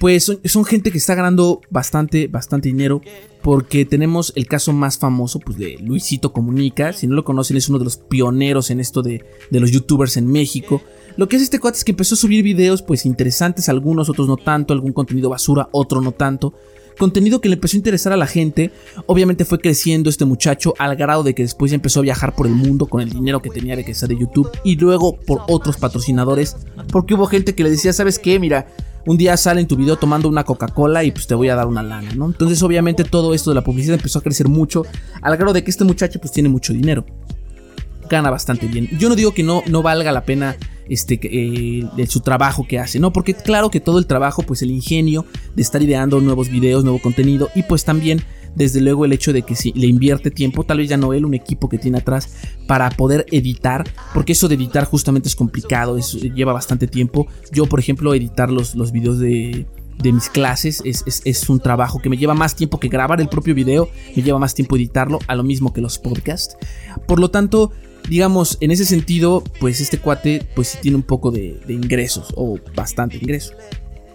pues 0.00 0.28
son, 0.44 0.64
gente 0.64 0.90
que 0.90 0.98
está 0.98 1.14
ganando 1.14 1.60
bastante, 1.70 2.26
bastante 2.26 2.68
dinero. 2.68 3.00
Porque 3.42 3.84
tenemos 3.84 4.32
el 4.34 4.48
caso 4.48 4.72
más 4.72 4.98
famoso, 4.98 5.38
pues 5.38 5.56
de 5.56 5.78
Luisito 5.78 6.32
Comunica. 6.32 6.92
Si 6.92 7.06
no 7.06 7.14
lo 7.14 7.24
conocen, 7.24 7.56
es 7.56 7.68
uno 7.68 7.78
de 7.78 7.84
los 7.84 7.98
pioneros 7.98 8.70
en 8.70 8.80
esto 8.80 9.02
de, 9.02 9.24
de 9.50 9.60
los 9.60 9.70
youtubers 9.70 10.16
en 10.16 10.26
México. 10.26 10.82
Lo 11.16 11.28
que 11.28 11.36
es 11.36 11.42
este 11.42 11.60
cuate 11.60 11.78
es 11.78 11.84
que 11.84 11.92
empezó 11.92 12.14
a 12.14 12.18
subir 12.18 12.42
videos, 12.42 12.82
pues 12.82 13.06
interesantes, 13.06 13.68
algunos, 13.68 14.08
otros 14.08 14.26
no 14.26 14.36
tanto, 14.36 14.72
algún 14.72 14.92
contenido 14.92 15.30
basura, 15.30 15.68
otro 15.72 16.00
no 16.00 16.12
tanto 16.12 16.54
contenido 16.98 17.40
que 17.40 17.48
le 17.48 17.54
empezó 17.54 17.76
a 17.76 17.78
interesar 17.78 18.12
a 18.12 18.16
la 18.16 18.26
gente. 18.26 18.70
Obviamente 19.06 19.44
fue 19.44 19.58
creciendo 19.58 20.10
este 20.10 20.24
muchacho 20.24 20.74
al 20.78 20.96
grado 20.96 21.22
de 21.22 21.34
que 21.34 21.42
después 21.42 21.70
ya 21.70 21.76
empezó 21.76 22.00
a 22.00 22.02
viajar 22.02 22.34
por 22.34 22.46
el 22.46 22.54
mundo 22.54 22.86
con 22.86 23.00
el 23.00 23.10
dinero 23.10 23.42
que 23.42 23.50
tenía 23.50 23.76
de 23.76 23.84
que 23.84 23.94
de 23.94 24.18
YouTube 24.18 24.50
y 24.64 24.76
luego 24.76 25.16
por 25.16 25.42
otros 25.48 25.76
patrocinadores. 25.76 26.56
Porque 26.90 27.14
hubo 27.14 27.26
gente 27.26 27.54
que 27.54 27.62
le 27.62 27.70
decía, 27.70 27.92
¿sabes 27.92 28.18
qué? 28.18 28.38
Mira, 28.38 28.66
un 29.06 29.16
día 29.16 29.36
sale 29.36 29.60
en 29.60 29.66
tu 29.66 29.76
video 29.76 29.96
tomando 29.96 30.28
una 30.28 30.44
Coca-Cola 30.44 31.04
y 31.04 31.10
pues 31.10 31.26
te 31.26 31.34
voy 31.34 31.48
a 31.48 31.54
dar 31.54 31.66
una 31.66 31.82
lana, 31.82 32.12
¿no? 32.14 32.26
Entonces 32.26 32.62
obviamente 32.62 33.04
todo 33.04 33.34
esto 33.34 33.50
de 33.50 33.54
la 33.54 33.64
publicidad 33.64 33.96
empezó 33.96 34.18
a 34.18 34.22
crecer 34.22 34.48
mucho 34.48 34.84
al 35.22 35.36
grado 35.36 35.52
de 35.52 35.64
que 35.64 35.70
este 35.70 35.84
muchacho 35.84 36.20
pues 36.20 36.32
tiene 36.32 36.48
mucho 36.48 36.72
dinero. 36.72 37.04
Gana 38.08 38.30
bastante 38.30 38.66
bien. 38.66 38.88
Yo 38.98 39.08
no 39.08 39.16
digo 39.16 39.32
que 39.32 39.42
no, 39.42 39.62
no 39.66 39.82
valga 39.82 40.12
la 40.12 40.24
pena 40.24 40.56
este, 40.88 41.18
eh, 41.22 41.86
de 41.96 42.06
su 42.06 42.20
trabajo 42.20 42.66
que 42.66 42.78
hace, 42.78 43.00
¿no? 43.00 43.12
Porque 43.12 43.34
claro 43.34 43.70
que 43.70 43.80
todo 43.80 43.98
el 43.98 44.06
trabajo, 44.06 44.42
pues 44.42 44.62
el 44.62 44.70
ingenio 44.70 45.24
de 45.54 45.62
estar 45.62 45.82
ideando 45.82 46.20
nuevos 46.20 46.50
videos, 46.50 46.84
nuevo 46.84 47.00
contenido 47.00 47.48
y 47.54 47.62
pues 47.62 47.84
también 47.84 48.22
desde 48.54 48.80
luego 48.80 49.04
el 49.04 49.12
hecho 49.12 49.32
de 49.32 49.42
que 49.42 49.56
si 49.56 49.72
le 49.72 49.86
invierte 49.86 50.30
tiempo, 50.30 50.64
tal 50.64 50.78
vez 50.78 50.88
ya 50.88 50.96
no 50.96 51.12
él, 51.12 51.24
un 51.24 51.34
equipo 51.34 51.68
que 51.68 51.78
tiene 51.78 51.98
atrás 51.98 52.36
para 52.68 52.88
poder 52.90 53.26
editar, 53.32 53.84
porque 54.12 54.32
eso 54.32 54.46
de 54.48 54.54
editar 54.54 54.84
justamente 54.84 55.28
es 55.28 55.34
complicado, 55.34 55.98
lleva 56.34 56.52
bastante 56.52 56.86
tiempo. 56.86 57.26
Yo, 57.50 57.66
por 57.66 57.80
ejemplo, 57.80 58.14
editar 58.14 58.50
los, 58.50 58.76
los 58.76 58.92
videos 58.92 59.18
de, 59.18 59.66
mis 60.02 60.28
clases 60.28 60.82
es, 60.84 61.04
es, 61.06 61.48
un 61.48 61.60
trabajo 61.60 61.98
que 62.00 62.08
me 62.08 62.16
lleva 62.16 62.34
más 62.34 62.56
tiempo 62.56 62.78
que 62.78 62.88
grabar 62.88 63.20
el 63.20 63.28
propio 63.28 63.54
video, 63.54 63.88
me 64.14 64.22
lleva 64.22 64.38
más 64.38 64.54
tiempo 64.54 64.76
editarlo, 64.76 65.18
a 65.26 65.34
lo 65.34 65.42
mismo 65.42 65.72
que 65.72 65.80
los 65.80 65.98
podcasts. 65.98 66.56
Por 67.06 67.20
lo 67.20 67.30
tanto, 67.30 67.72
digamos, 68.08 68.58
en 68.60 68.70
ese 68.70 68.84
sentido, 68.84 69.42
pues 69.60 69.80
este 69.80 69.98
cuate, 69.98 70.46
pues 70.54 70.68
sí 70.68 70.78
tiene 70.80 70.96
un 70.96 71.02
poco 71.02 71.30
de, 71.30 71.60
de 71.66 71.74
ingresos, 71.74 72.32
o 72.36 72.58
bastante 72.74 73.16
ingresos. 73.16 73.54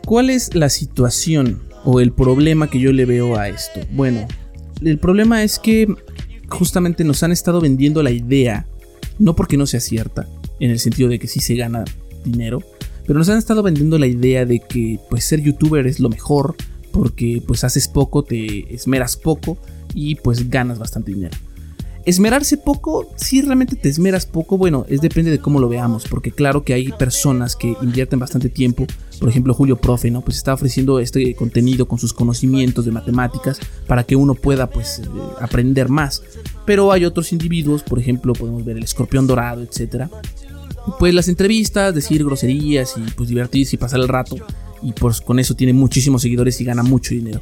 ¿Cuál 0.06 0.30
es 0.30 0.56
la 0.56 0.70
situación 0.70 1.62
o 1.84 2.00
el 2.00 2.12
problema 2.12 2.70
que 2.70 2.80
yo 2.80 2.92
le 2.92 3.06
veo 3.06 3.38
a 3.38 3.48
esto? 3.50 3.80
Bueno, 3.92 4.28
el 4.84 4.98
problema 5.00 5.44
es 5.44 5.60
que 5.60 5.88
justamente 6.50 7.04
nos 7.04 7.24
han 7.24 7.32
estado 7.32 7.62
vendiendo 7.62 8.04
la 8.04 8.12
idea, 8.12 8.68
no 9.18 9.36
porque 9.36 9.58
no 9.58 9.66
sea 9.66 9.80
cierta, 9.80 10.28
en 10.60 10.72
el 10.72 10.80
sentido 10.80 11.10
de 11.10 11.20
que 11.20 11.28
sí 11.28 11.40
se 11.40 11.56
gana 11.56 11.86
dinero, 12.24 12.62
pero 13.10 13.18
nos 13.18 13.30
han 13.30 13.40
estado 13.40 13.64
vendiendo 13.64 13.98
la 13.98 14.06
idea 14.06 14.46
de 14.46 14.60
que 14.60 15.00
pues 15.10 15.24
ser 15.24 15.42
youtuber 15.42 15.88
es 15.88 16.00
lo 16.00 16.10
mejor, 16.10 16.56
porque 16.92 17.42
pues 17.44 17.64
haces 17.64 17.88
poco, 17.88 18.22
te 18.22 18.72
esmeras 18.72 19.18
poco 19.18 19.58
y 19.96 20.14
pues 20.14 20.48
ganas 20.52 20.78
bastante 20.78 21.14
dinero. 21.14 21.36
Esmerarse 22.06 22.58
poco, 22.58 23.12
si 23.16 23.42
realmente 23.42 23.76
te 23.76 23.90
esmeras 23.90 24.28
poco, 24.28 24.60
bueno, 24.60 24.86
es 24.90 25.02
depende 25.02 25.32
de 25.32 25.40
cómo 25.40 25.60
lo 25.60 25.68
veamos, 25.68 26.06
porque 26.08 26.30
claro 26.30 26.64
que 26.64 26.76
hay 26.76 26.92
personas 26.92 27.56
que 27.56 27.76
invierten 27.82 28.20
bastante 28.20 28.48
tiempo, 28.48 28.86
por 29.20 29.28
ejemplo 29.28 29.56
Julio 29.56 29.78
Profe, 29.78 30.12
¿no? 30.12 30.22
Pues 30.22 30.38
está 30.38 30.54
ofreciendo 30.54 31.00
este 31.00 31.34
contenido 31.34 31.88
con 31.88 31.98
sus 31.98 32.14
conocimientos 32.14 32.86
de 32.86 32.92
matemáticas 32.92 33.60
para 33.88 34.04
que 34.04 34.16
uno 34.16 34.36
pueda 34.36 34.70
pues 34.70 35.00
eh, 35.00 35.10
aprender 35.42 35.90
más. 35.90 36.22
Pero 36.64 36.92
hay 36.92 37.06
otros 37.06 37.34
individuos, 37.34 37.82
por 37.82 37.98
ejemplo, 37.98 38.34
podemos 38.34 38.64
ver 38.64 38.78
el 38.78 38.84
escorpión 38.84 39.26
dorado, 39.26 39.64
etcétera. 39.64 40.12
Pues 40.98 41.14
las 41.14 41.28
entrevistas, 41.28 41.94
decir 41.94 42.24
groserías 42.24 42.96
y 42.98 43.12
pues 43.12 43.30
divertirse 43.30 43.76
y 43.76 43.80
pasar 43.80 44.00
el 44.00 44.08
rato 44.08 44.38
y 44.82 44.94
pues 44.94 45.22
con 45.22 45.40
eso 45.40 45.56
tiene 45.56 45.74
muchísimos 45.74 46.22
seguidores 46.22 46.60
y 46.62 46.64
gana 46.64 46.84
mucho 46.84 47.14
dinero 47.14 47.42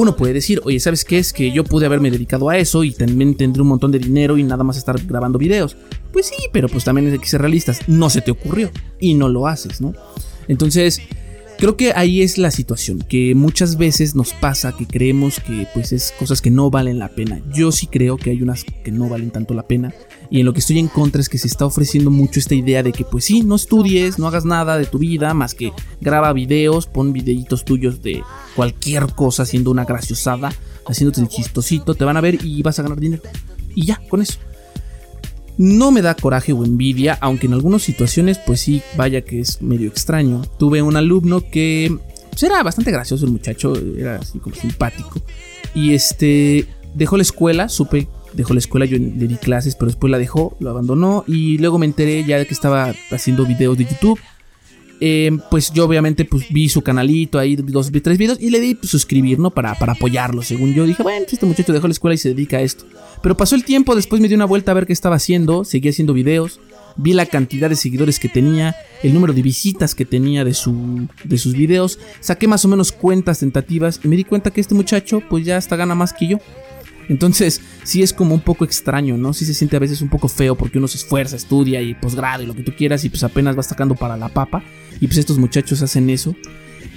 uno 0.00 0.14
puede 0.14 0.32
decir, 0.32 0.60
oye, 0.64 0.78
¿sabes 0.78 1.04
qué 1.04 1.18
es? 1.18 1.32
Que 1.32 1.50
yo 1.50 1.64
pude 1.64 1.86
haberme 1.86 2.12
dedicado 2.12 2.48
a 2.48 2.56
eso 2.56 2.84
y 2.84 2.92
también 2.92 3.34
tendré 3.34 3.62
un 3.62 3.68
montón 3.68 3.90
de 3.90 3.98
dinero 3.98 4.38
y 4.38 4.44
nada 4.44 4.62
más 4.62 4.76
estar 4.76 4.96
grabando 5.04 5.40
videos. 5.40 5.76
Pues 6.12 6.26
sí, 6.26 6.36
pero 6.52 6.68
pues 6.68 6.84
también 6.84 7.10
hay 7.10 7.18
que 7.18 7.26
ser 7.26 7.40
realistas. 7.40 7.80
No 7.88 8.08
se 8.08 8.20
te 8.20 8.30
ocurrió 8.30 8.70
y 9.00 9.14
no 9.14 9.28
lo 9.28 9.48
haces, 9.48 9.80
¿no? 9.80 9.94
Entonces, 10.46 11.00
creo 11.58 11.76
que 11.76 11.92
ahí 11.96 12.22
es 12.22 12.38
la 12.38 12.52
situación, 12.52 13.00
que 13.00 13.34
muchas 13.34 13.76
veces 13.76 14.14
nos 14.14 14.34
pasa 14.34 14.76
que 14.76 14.86
creemos 14.86 15.40
que 15.40 15.66
pues 15.74 15.92
es 15.92 16.14
cosas 16.16 16.40
que 16.40 16.52
no 16.52 16.70
valen 16.70 17.00
la 17.00 17.08
pena. 17.08 17.42
Yo 17.52 17.72
sí 17.72 17.88
creo 17.88 18.18
que 18.18 18.30
hay 18.30 18.40
unas 18.40 18.62
que 18.62 18.92
no 18.92 19.08
valen 19.08 19.32
tanto 19.32 19.52
la 19.52 19.66
pena 19.66 19.92
y 20.30 20.40
en 20.40 20.46
lo 20.46 20.52
que 20.52 20.60
estoy 20.60 20.78
en 20.78 20.88
contra 20.88 21.20
es 21.20 21.28
que 21.28 21.38
se 21.38 21.46
está 21.46 21.64
ofreciendo 21.64 22.10
mucho 22.10 22.38
esta 22.38 22.54
idea 22.54 22.82
de 22.82 22.92
que 22.92 23.04
pues 23.04 23.24
sí, 23.24 23.42
no 23.42 23.54
estudies, 23.54 24.18
no 24.18 24.26
hagas 24.26 24.44
nada 24.44 24.76
de 24.76 24.84
tu 24.84 24.98
vida 24.98 25.32
más 25.32 25.54
que 25.54 25.72
graba 26.00 26.32
videos, 26.32 26.86
pon 26.86 27.12
videitos 27.12 27.64
tuyos 27.64 28.02
de 28.02 28.22
cualquier 28.54 29.06
cosa 29.14 29.44
haciendo 29.44 29.70
una 29.70 29.84
graciosada, 29.84 30.52
haciéndote 30.86 31.22
el 31.22 31.28
chistosito, 31.28 31.94
te 31.94 32.04
van 32.04 32.16
a 32.16 32.20
ver 32.20 32.44
y 32.44 32.62
vas 32.62 32.78
a 32.78 32.82
ganar 32.82 33.00
dinero. 33.00 33.22
Y 33.74 33.86
ya, 33.86 34.02
con 34.08 34.20
eso. 34.20 34.38
No 35.56 35.90
me 35.90 36.02
da 36.02 36.14
coraje 36.14 36.52
o 36.52 36.64
envidia, 36.64 37.18
aunque 37.20 37.46
en 37.46 37.54
algunas 37.54 37.82
situaciones 37.82 38.38
pues 38.38 38.60
sí, 38.60 38.82
vaya 38.96 39.22
que 39.22 39.40
es 39.40 39.62
medio 39.62 39.88
extraño. 39.88 40.42
Tuve 40.58 40.82
un 40.82 40.96
alumno 40.96 41.40
que 41.40 41.96
pues, 42.30 42.42
era 42.42 42.62
bastante 42.62 42.92
gracioso 42.92 43.24
el 43.24 43.32
muchacho, 43.32 43.72
era 43.96 44.16
así 44.16 44.38
como 44.38 44.54
simpático. 44.54 45.20
Y 45.74 45.94
este 45.94 46.66
dejó 46.94 47.16
la 47.16 47.22
escuela, 47.22 47.68
supe 47.68 48.08
dejó 48.32 48.54
la 48.54 48.58
escuela, 48.58 48.86
yo 48.86 48.98
le 48.98 49.26
di 49.26 49.36
clases, 49.36 49.74
pero 49.74 49.86
después 49.86 50.10
la 50.10 50.18
dejó, 50.18 50.56
lo 50.60 50.70
abandonó 50.70 51.24
y 51.26 51.58
luego 51.58 51.78
me 51.78 51.86
enteré 51.86 52.24
ya 52.24 52.38
de 52.38 52.46
que 52.46 52.54
estaba 52.54 52.94
haciendo 53.10 53.46
videos 53.46 53.78
de 53.78 53.84
YouTube. 53.84 54.18
Em, 55.00 55.40
pues 55.48 55.72
yo 55.72 55.84
obviamente 55.84 56.24
pues 56.24 56.46
vi 56.50 56.68
su 56.68 56.82
canalito 56.82 57.38
ahí, 57.38 57.54
dos, 57.54 57.92
tres 58.02 58.18
videos 58.18 58.40
y 58.40 58.50
le 58.50 58.58
di 58.60 58.74
pues, 58.74 58.90
suscribir, 58.90 59.38
¿no? 59.38 59.50
Para, 59.50 59.74
para 59.76 59.92
apoyarlo, 59.92 60.42
según 60.42 60.74
yo. 60.74 60.84
Dije, 60.84 61.02
bueno, 61.02 61.24
este 61.30 61.46
muchacho 61.46 61.72
dejó 61.72 61.86
la 61.86 61.92
escuela 61.92 62.14
y 62.14 62.18
se 62.18 62.30
dedica 62.30 62.56
a 62.56 62.62
esto. 62.62 62.84
Pero 63.22 63.36
pasó 63.36 63.54
el 63.54 63.64
tiempo, 63.64 63.94
después 63.94 64.20
me 64.20 64.28
di 64.28 64.34
una 64.34 64.44
vuelta 64.44 64.72
a 64.72 64.74
ver 64.74 64.86
qué 64.86 64.92
estaba 64.92 65.16
haciendo, 65.16 65.64
seguía 65.64 65.90
haciendo 65.90 66.14
videos, 66.14 66.60
vi 66.96 67.12
la 67.12 67.26
cantidad 67.26 67.70
de 67.70 67.76
seguidores 67.76 68.18
que 68.18 68.28
tenía, 68.28 68.74
el 69.02 69.14
número 69.14 69.32
de 69.32 69.42
visitas 69.42 69.94
que 69.94 70.04
tenía 70.04 70.44
de, 70.44 70.54
su, 70.54 71.08
de 71.24 71.38
sus 71.38 71.54
videos, 71.54 71.98
saqué 72.20 72.48
más 72.48 72.64
o 72.64 72.68
menos 72.68 72.92
cuentas 72.92 73.38
tentativas 73.38 74.00
y 74.02 74.08
me 74.08 74.16
di 74.16 74.24
cuenta 74.24 74.50
que 74.50 74.60
este 74.60 74.74
muchacho 74.74 75.22
pues 75.28 75.44
ya 75.44 75.56
hasta 75.56 75.76
gana 75.76 75.94
más 75.94 76.12
que 76.12 76.26
yo. 76.26 76.38
Entonces, 77.08 77.60
sí 77.84 78.02
es 78.02 78.12
como 78.12 78.34
un 78.34 78.40
poco 78.40 78.64
extraño, 78.64 79.16
¿no? 79.16 79.32
Sí 79.32 79.44
se 79.44 79.54
siente 79.54 79.76
a 79.76 79.80
veces 79.80 80.02
un 80.02 80.08
poco 80.08 80.28
feo 80.28 80.56
porque 80.56 80.78
uno 80.78 80.88
se 80.88 80.98
esfuerza, 80.98 81.36
estudia 81.36 81.80
y 81.80 81.94
posgrado 81.94 82.42
y 82.42 82.46
lo 82.46 82.54
que 82.54 82.62
tú 82.62 82.72
quieras 82.76 83.04
y 83.04 83.08
pues 83.08 83.24
apenas 83.24 83.56
va 83.56 83.62
sacando 83.62 83.94
para 83.94 84.16
la 84.16 84.28
papa. 84.28 84.62
Y 85.00 85.06
pues 85.06 85.18
estos 85.18 85.38
muchachos 85.38 85.82
hacen 85.82 86.10
eso. 86.10 86.34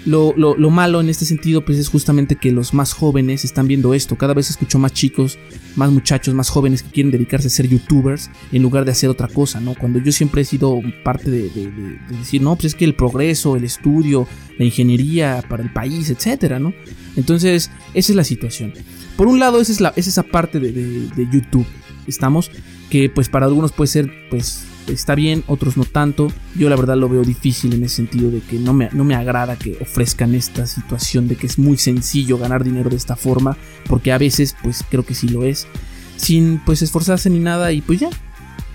Lo, 0.06 0.34
malo 0.72 1.00
en 1.00 1.10
este 1.10 1.26
sentido 1.26 1.64
pues 1.64 1.78
es 1.78 1.88
justamente 1.88 2.36
que 2.36 2.52
los 2.52 2.74
más 2.74 2.94
jóvenes 2.94 3.46
están 3.46 3.68
viendo 3.68 3.94
esto. 3.94 4.18
Cada 4.18 4.34
vez 4.34 4.50
escucho 4.50 4.80
más 4.80 4.94
chicos, 4.94 5.38
más 5.76 5.92
muchachos, 5.92 6.34
más 6.34 6.50
jóvenes 6.50 6.82
que 6.82 6.90
quieren 6.90 7.12
dedicarse 7.12 7.48
a 7.48 7.52
ser 7.52 7.68
youtubers 7.68 8.30
en 8.52 8.64
lugar 8.64 8.84
de 8.86 8.92
hacer 8.92 9.10
otra 9.10 9.28
cosa, 9.28 9.60
¿no? 9.60 9.76
Cuando 9.76 10.00
yo 10.00 10.12
siempre 10.12 10.42
he 10.42 10.46
sido 10.46 10.82
parte 11.04 11.30
de, 11.30 11.50
de 11.50 12.18
decir, 12.18 12.42
no, 12.42 12.56
pues 12.56 12.66
es 12.66 12.76
que 12.76 12.86
el 12.86 12.96
progreso, 12.96 13.56
el 13.56 13.64
estudio, 13.64 14.28
la 14.58 14.66
ingeniería 14.66 15.44
para 15.48 15.62
el 15.62 15.72
país, 15.72 16.10
etcétera, 16.10 16.60
¿no? 16.60 16.74
Entonces, 17.16 17.70
esa 17.94 18.12
es 18.12 18.16
la 18.16 18.24
situación. 18.24 18.74
Por 19.22 19.28
un 19.28 19.40
lado, 19.40 19.62
esa 19.62 19.72
es, 19.72 19.80
la, 19.80 19.94
esa 19.98 20.24
parte 20.24 20.60
de, 20.60 21.28
YouTube. 21.32 21.68
Estamos, 22.08 22.50
que 22.90 23.08
pues 23.08 23.30
para 23.30 23.46
algunos 23.46 23.72
puede 23.72 23.88
ser, 23.88 24.12
pues 24.32 24.64
está 24.88 25.14
bien, 25.14 25.44
otros 25.46 25.78
no 25.78 25.86
tanto. 25.86 26.30
Yo 26.56 26.70
la 26.72 26.76
verdad 26.76 26.98
lo 26.98 27.08
veo 27.08 27.22
difícil 27.22 27.76
en 27.76 27.84
ese 27.84 27.98
sentido 27.98 28.32
de 28.32 28.40
que 28.40 28.58
no 28.58 28.74
me, 28.74 28.90
no 28.94 29.04
me 29.04 29.14
agrada 29.14 29.58
que 29.58 29.78
ofrezcan 29.80 30.34
esta 30.34 30.66
situación 30.66 31.28
de 31.28 31.36
que 31.36 31.46
es 31.46 31.60
muy 31.60 31.78
sencillo 31.78 32.40
ganar 32.40 32.64
dinero 32.64 32.90
de 32.90 32.96
esta 32.96 33.16
forma, 33.16 33.58
porque 33.86 34.12
a 34.12 34.18
veces 34.18 34.56
pues 34.64 34.84
creo 34.90 35.06
que 35.06 35.14
sí 35.14 35.28
lo 35.28 35.44
es, 35.44 35.68
sin 36.16 36.58
pues 36.58 36.82
esforzarse 36.82 37.30
ni 37.30 37.38
nada 37.38 37.72
y 37.74 37.82
pues 37.82 38.00
ya, 38.00 38.10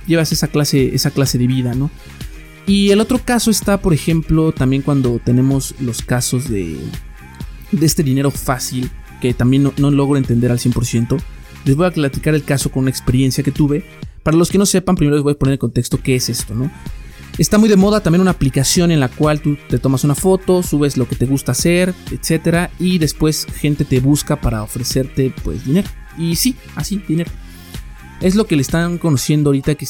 llevas 0.07 0.31
esa 0.31 0.47
clase, 0.47 0.95
esa 0.95 1.11
clase 1.11 1.39
de 1.39 1.49
vida, 1.49 1.75
¿no? 1.75 1.91
Y 2.69 2.91
el 2.91 3.01
otro 3.01 3.19
caso 3.19 3.51
está, 3.51 3.83
por 3.83 3.93
ejemplo, 3.93 4.53
también 4.53 4.83
cuando 4.83 5.19
tenemos 5.19 5.75
los 5.81 6.03
casos 6.03 6.49
de, 6.49 6.79
de 7.73 7.85
este 7.85 8.05
dinero 8.05 8.31
fácil 8.31 8.93
que 9.21 9.35
también 9.35 9.71
no, 9.77 9.91
logro 9.91 10.17
entender 10.17 10.51
al 10.51 10.59
100%. 10.59 11.19
Les 11.65 11.77
voy 11.77 11.87
a 11.87 11.91
platicar 11.91 12.35
el 12.35 12.45
caso 12.45 12.71
con 12.71 12.83
una 12.83 12.91
experiencia 12.91 13.43
que 13.43 13.53
tuve. 13.53 13.85
Para 14.23 14.37
los 14.37 14.51
que 14.51 14.59
no 14.59 14.67
sepan, 14.67 14.97
primero 14.97 15.17
les 15.17 15.25
voy 15.25 15.33
a 15.33 15.39
poner 15.39 15.55
en 15.55 15.59
contexto 15.59 16.01
qué 16.03 16.17
es 16.17 16.29
esto, 16.29 16.55
¿no? 16.55 16.71
Está 17.39 17.59
muy 17.59 17.69
de 17.69 17.77
moda 17.77 18.01
también 18.01 18.23
una 18.23 18.31
aplicación 18.31 18.91
en 18.91 18.99
la 18.99 19.09
cual 19.09 19.41
tú 19.41 19.59
te 19.69 19.79
tomas 19.79 20.05
una 20.05 20.15
foto, 20.15 20.63
subes 20.63 20.97
lo 20.97 21.07
que 21.07 21.17
te 21.17 21.27
gusta 21.27 21.53
hacer, 21.53 21.95
etcétera, 22.11 22.71
y 22.79 22.99
después 22.99 23.47
gente 23.57 23.85
te 23.85 24.01
busca 24.01 24.41
para 24.41 24.63
ofrecerte 24.63 25.35
pues 25.45 25.65
dinero. 25.65 25.89
Y 26.17 26.37
sí, 26.37 26.57
así, 26.77 27.03
dinero. 27.07 27.31
Es 28.23 28.35
lo 28.37 28.47
que 28.47 28.57
le 28.57 28.63
están 28.63 28.97
conociendo 28.97 29.51
ahorita, 29.51 29.75
que, 29.75 29.87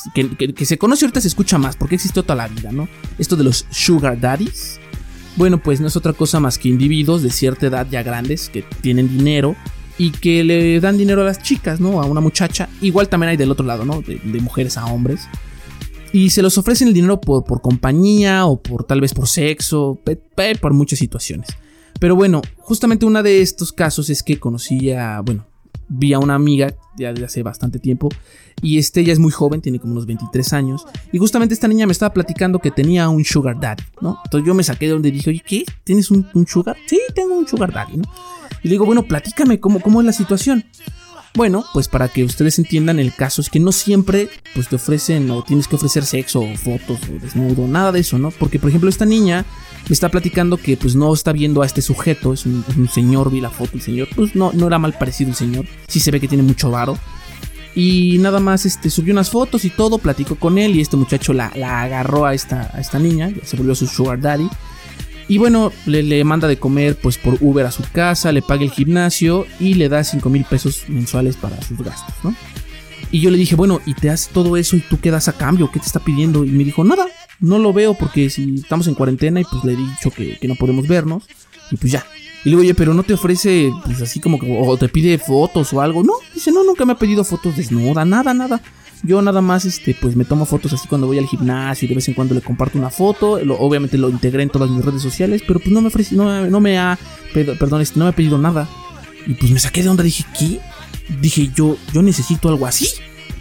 que 0.55 0.67
se 0.67 0.77
conoce 0.77 1.05
ahorita, 1.05 1.21
se 1.21 1.29
escucha 1.29 1.59
más, 1.59 1.77
porque 1.77 1.95
existió 1.95 2.25
toda 2.25 2.35
la 2.35 2.49
vida, 2.49 2.73
¿no? 2.73 2.89
Esto 3.17 3.37
de 3.37 3.45
los 3.45 3.67
sugar 3.71 4.19
daddies, 4.19 4.81
bueno, 5.37 5.59
pues 5.59 5.81
no 5.81 5.87
es 5.87 5.97
otra 5.97 6.13
cosa 6.13 6.41
más 6.41 6.59
que 6.59 6.69
individuos 6.69 7.23
de 7.23 7.31
cierta 7.31 7.67
edad 7.67 7.87
ya 7.91 8.03
grandes 8.03 8.49
que 8.49 8.63
tienen 8.81 9.09
dinero 9.09 9.55
y 9.99 10.11
que 10.11 10.45
le 10.45 10.81
dan 10.81 10.99
dinero 10.99 11.23
a 11.23 11.25
las 11.25 11.43
chicas, 11.43 11.81
¿no? 11.81 12.01
A 12.03 12.07
una 12.07 12.21
muchacha. 12.21 12.69
Igual 12.81 13.09
también 13.09 13.31
hay 13.31 13.37
del 13.37 13.51
otro 13.51 13.65
lado, 13.65 13.85
¿no? 13.85 14.03
De, 14.03 14.19
mujeres 14.41 14.77
a 14.77 14.87
hombres. 14.87 15.29
Y 16.13 16.31
se 16.31 16.43
los 16.43 16.57
ofrecen 16.59 16.89
el 16.89 16.95
dinero 16.95 17.21
por, 17.21 17.45
por 17.45 17.61
compañía 17.61 18.47
o 18.47 18.61
por 18.63 18.85
tal 18.85 19.01
vez 19.01 19.13
por 19.13 19.29
sexo, 19.29 20.01
por 20.61 20.73
muchas 20.73 20.99
situaciones. 20.99 21.49
Pero 21.99 22.15
bueno, 22.15 22.43
justamente 22.59 23.07
uno 23.07 23.23
de 23.23 23.41
estos 23.41 23.73
casos 23.73 24.11
es 24.11 24.23
que 24.23 24.39
conocí 24.39 24.91
a, 24.93 25.21
bueno, 25.21 25.47
vi 25.89 26.13
a 26.13 26.19
una 26.19 26.35
amiga 26.35 26.75
ya 26.97 27.13
de 27.13 27.25
hace 27.25 27.43
bastante 27.43 27.79
tiempo 27.79 28.09
y 28.63 28.79
este 28.79 29.01
ella 29.01 29.13
es 29.13 29.19
muy 29.19 29.31
joven, 29.31 29.61
tiene 29.61 29.79
como 29.79 29.93
unos 29.93 30.07
23 30.07 30.53
años 30.53 30.87
y 31.13 31.19
justamente 31.19 31.55
esta 31.55 31.69
niña 31.69 31.87
me 31.87 31.93
estaba 31.93 32.13
platicando 32.13 32.59
que 32.59 32.71
tenía 32.71 33.09
un 33.09 33.25
sugar 33.25 33.61
daddy, 33.61 33.85
¿no? 34.01 34.19
Entonces 34.25 34.47
yo 34.47 34.55
me 34.55 34.63
saqué 34.63 34.87
de 34.87 34.93
donde 34.93 35.11
dije, 35.11 35.31
oye, 35.31 35.43
¿qué? 35.47 35.65
¿Tienes 35.85 36.11
un, 36.11 36.27
sugar? 36.47 36.77
Sí, 36.87 36.99
tengo 37.15 37.35
un 37.37 37.47
sugar 37.47 37.73
daddy, 37.73 37.99
¿no? 37.99 38.05
Y 38.63 38.69
le 38.69 38.73
digo, 38.73 38.87
bueno, 38.87 39.03
platícame 39.03 39.61
cómo, 39.61 39.81
cómo 39.81 40.01
es 40.01 40.07
la 40.07 40.13
situación. 40.13 40.65
Bueno, 41.37 41.67
pues 41.75 41.87
para 41.87 42.09
que 42.09 42.25
ustedes 42.25 42.59
entiendan, 42.59 42.99
el 42.99 43.15
caso 43.15 43.43
es 43.43 43.51
que 43.51 43.61
no 43.61 43.71
siempre 43.71 44.31
pues 44.55 44.69
te 44.69 44.77
ofrecen 44.77 45.31
o 45.31 45.45
tienes 45.45 45.69
que 45.69 45.77
ofrecer 45.77 46.07
sexo 46.07 46.41
o 46.41 46.57
fotos 46.57 46.99
o 47.11 47.19
desnudo, 47.21 47.69
nada 47.69 47.93
de 47.93 48.01
eso, 48.01 48.17
¿no? 48.17 48.31
Porque 48.31 48.59
por 48.59 48.71
ejemplo 48.71 48.89
esta 48.89 49.05
niña 49.05 49.45
me 49.87 49.93
está 49.93 50.09
platicando 50.09 50.57
que 50.57 50.79
pues 50.79 50.97
no 50.97 51.13
está 51.13 51.33
viendo 51.33 51.61
a 51.61 51.67
este 51.67 51.83
sujeto, 51.83 52.33
es 52.33 52.47
un, 52.47 52.65
señor, 52.91 53.31
vi 53.31 53.43
la 53.43 53.51
foto, 53.51 53.73
el 53.75 53.83
señor, 53.83 54.09
pues 54.17 54.35
no, 54.35 54.51
no 54.55 54.67
era 54.67 54.79
mal 54.79 54.95
parecido 54.95 55.29
el 55.29 55.37
señor, 55.37 55.67
sí 55.89 56.01
se 56.01 56.11
ve 56.11 56.21
que 56.21 56.29
tiene 56.29 56.43
mucho 56.43 56.71
varo. 56.71 56.99
Y 57.75 58.17
nada 58.21 58.41
más 58.41 58.65
este, 58.65 58.89
subió 58.89 59.13
unas 59.13 59.29
fotos 59.29 59.67
y 59.67 59.69
todo, 59.71 59.99
platicó 59.99 60.37
con 60.37 60.57
él 60.57 60.75
y 60.75 60.81
este 60.81 60.97
muchacho 60.97 61.35
la, 61.35 61.49
agarró 61.49 62.25
a 62.25 62.33
esta, 62.33 62.71
a 62.73 62.81
esta 62.81 62.99
niña, 62.99 63.31
se 63.45 63.59
volvió 63.59 63.75
su 63.75 63.87
sugar 63.87 64.19
daddy. 64.19 64.49
Y 65.29 65.39
bueno, 65.39 65.73
le, 65.87 66.23
manda 66.25 66.47
de 66.47 66.59
comer 66.59 66.97
pues 66.97 67.19
por 67.19 67.39
Uber 67.41 67.67
a 67.67 67.73
su 67.73 67.83
casa, 67.93 68.31
le 68.31 68.43
paga 68.43 68.63
el 68.63 68.71
gimnasio 68.71 69.47
y 69.59 69.75
le 69.75 69.89
da 69.89 70.05
5 70.05 70.29
mil 70.31 70.45
pesos 70.45 70.85
mensuales 70.89 71.37
para 71.37 71.61
sus 71.63 71.79
gastos, 71.79 72.15
¿no? 72.23 72.35
Y 73.11 73.21
yo 73.21 73.31
le 73.31 73.39
dije, 73.39 73.57
bueno, 73.57 73.81
¿y 73.87 73.95
te 73.95 74.11
hace 74.11 74.31
todo 74.33 74.57
eso 74.57 74.77
y 74.77 74.81
tú 74.81 75.01
qué 75.01 75.11
das 75.11 75.29
a 75.29 75.33
cambio? 75.33 75.71
¿Qué 75.71 75.81
te 75.81 75.87
está 75.87 76.01
pidiendo? 76.01 76.45
Y 76.45 76.51
me 76.51 76.65
dijo, 76.65 76.85
nada, 76.85 77.07
no 77.41 77.59
lo 77.59 77.73
veo 77.73 77.95
porque 77.95 78.31
si 78.31 78.57
estamos 78.57 78.87
en 78.87 78.95
cuarentena 78.95 79.41
y 79.41 79.45
pues 79.45 79.65
le 79.65 79.73
he 79.73 79.77
dicho 79.77 80.11
que, 80.11 80.39
que 80.39 80.49
no 80.49 80.55
podemos 80.55 80.87
vernos 80.87 81.25
y 81.71 81.77
pues 81.77 81.93
ya. 81.93 82.05
Y 82.45 82.51
le 82.51 82.51
digo, 82.51 82.61
oye, 82.61 82.75
pero 82.75 82.95
no 82.95 83.03
te 83.03 83.15
ofrece, 83.15 83.73
pues 83.85 84.01
así 84.03 84.21
como 84.21 84.39
que, 84.39 84.57
o 84.57 84.77
te 84.77 84.89
pide 84.89 85.19
fotos 85.19 85.73
o 85.73 85.81
algo. 85.81 86.05
No, 86.05 86.13
dice, 86.33 86.53
no, 86.53 86.63
nunca 86.63 86.85
me 86.85 86.93
ha 86.93 86.99
pedido 86.99 87.25
fotos 87.25 87.57
desnuda, 87.57 88.05
nada, 88.05 88.33
nada. 88.35 88.61
Yo 89.07 89.23
nada 89.23 89.41
más, 89.41 89.65
este, 89.65 89.95
pues 89.95 90.17
me 90.17 90.25
tomo 90.25 90.47
fotos 90.47 90.73
así 90.73 90.89
cuando 90.89 91.07
voy 91.07 91.19
al 91.19 91.27
gimnasio 91.27 91.87
y 91.87 91.89
de 91.89 91.95
vez 91.95 92.09
en 92.09 92.15
cuando 92.15 92.35
le 92.35 92.41
comparto 92.41 92.79
una 92.79 92.91
foto. 92.91 93.39
obviamente 93.59 93.99
lo 93.99 94.09
integré 94.09 94.43
en 94.43 94.51
todas 94.51 94.71
mis 94.71 94.85
redes 94.85 95.03
sociales, 95.03 95.43
pero 95.47 95.61
pues 95.61 95.71
no 95.71 95.81
me 95.81 95.89
ofrece, 95.89 96.17
no, 96.17 96.47
no 96.47 96.61
me 96.61 96.79
ha, 96.79 96.99
perdón, 97.33 97.81
este, 97.81 97.99
no 97.99 98.07
me 98.07 98.11
ha 98.11 98.15
pedido 98.15 98.39
nada. 98.39 98.69
Y 99.27 99.35
pues 99.35 99.51
me 99.53 99.59
saqué 99.59 99.83
de 99.83 99.89
onda, 99.89 100.03
dije, 100.03 100.25
¿qué? 100.39 100.61
Dije, 101.21 101.51
yo, 101.55 101.77
yo 101.93 102.03
necesito 102.03 102.49
algo 102.49 102.67
así. 102.67 102.89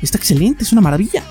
Está 0.02 0.18
excelente, 0.18 0.64
es 0.64 0.72
una 0.72 0.82
maravilla. 0.82 1.24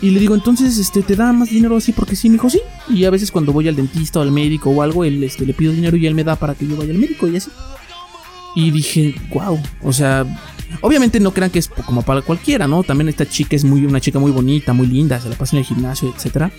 Y 0.00 0.10
le 0.10 0.20
digo, 0.20 0.34
entonces, 0.34 0.78
este, 0.78 1.02
¿te 1.02 1.16
da 1.16 1.32
más 1.32 1.50
dinero 1.50 1.76
así? 1.76 1.92
Porque 1.92 2.14
sí, 2.14 2.28
me 2.28 2.34
dijo, 2.34 2.48
sí. 2.48 2.60
Y 2.88 3.04
a 3.04 3.10
veces 3.10 3.32
cuando 3.32 3.52
voy 3.52 3.66
al 3.66 3.74
dentista 3.74 4.20
o 4.20 4.22
al 4.22 4.30
médico 4.30 4.70
o 4.70 4.82
algo, 4.82 5.04
él, 5.04 5.22
este, 5.24 5.44
le 5.44 5.54
pido 5.54 5.72
dinero 5.72 5.96
y 5.96 6.06
él 6.06 6.14
me 6.14 6.22
da 6.22 6.36
para 6.36 6.54
que 6.54 6.66
yo 6.66 6.76
vaya 6.76 6.92
al 6.92 6.98
médico 6.98 7.26
y 7.26 7.36
así. 7.36 7.50
Y 8.54 8.70
dije, 8.70 9.14
wow, 9.32 9.60
o 9.82 9.92
sea, 9.92 10.26
obviamente 10.80 11.20
no 11.20 11.32
crean 11.32 11.50
que 11.50 11.58
es 11.58 11.68
como 11.68 12.02
para 12.02 12.22
cualquiera, 12.22 12.66
¿no? 12.66 12.82
También 12.82 13.08
esta 13.08 13.28
chica 13.28 13.54
es 13.54 13.64
muy, 13.64 13.84
una 13.84 14.00
chica 14.00 14.18
muy 14.18 14.32
bonita, 14.32 14.72
muy 14.72 14.86
linda, 14.86 15.20
se 15.20 15.28
la 15.28 15.36
pasa 15.36 15.56
en 15.56 15.60
el 15.60 15.66
gimnasio, 15.66 16.12
etcétera. 16.14 16.50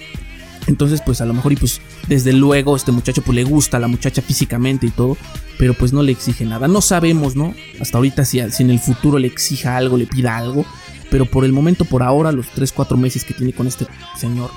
Entonces, 0.67 1.01
pues 1.03 1.19
a 1.19 1.25
lo 1.25 1.34
mejor, 1.34 1.53
y 1.53 1.55
pues 1.55 1.81
desde 2.08 2.31
luego, 2.31 2.75
este 2.75 2.91
muchacho 2.91 3.24
pues 3.24 3.36
le 3.36 3.43
gusta 3.43 3.77
a 3.77 3.79
la 3.79 3.88
muchacha 3.88 4.22
físicamente 4.22 4.86
y 4.86 4.91
todo, 4.91 5.17
pero 5.58 5.74
pues 5.74 5.93
no 5.93 6.03
le 6.03 6.12
exige 6.12 6.46
nada. 6.46 6.67
No 6.67 6.81
sabemos, 6.81 7.36
¿no? 7.36 7.55
Hasta 7.81 7.98
ahorita 7.98 8.24
si, 8.24 8.39
si 8.51 8.63
en 8.63 8.69
el 8.69 8.79
futuro 8.79 9.17
le 9.17 9.27
exija 9.27 9.77
algo, 9.77 9.98
le 9.98 10.05
pida 10.05 10.38
algo, 10.38 10.65
pero 11.10 11.25
por 11.25 11.43
el 11.43 11.53
momento, 11.53 11.86
por 11.86 12.03
ahora, 12.03 12.31
los 12.31 12.48
3-4 12.48 12.98
meses 12.98 13.24
que 13.24 13.34
tiene 13.34 13.51
con 13.51 13.67
este 13.67 13.88
señor, 14.15 14.51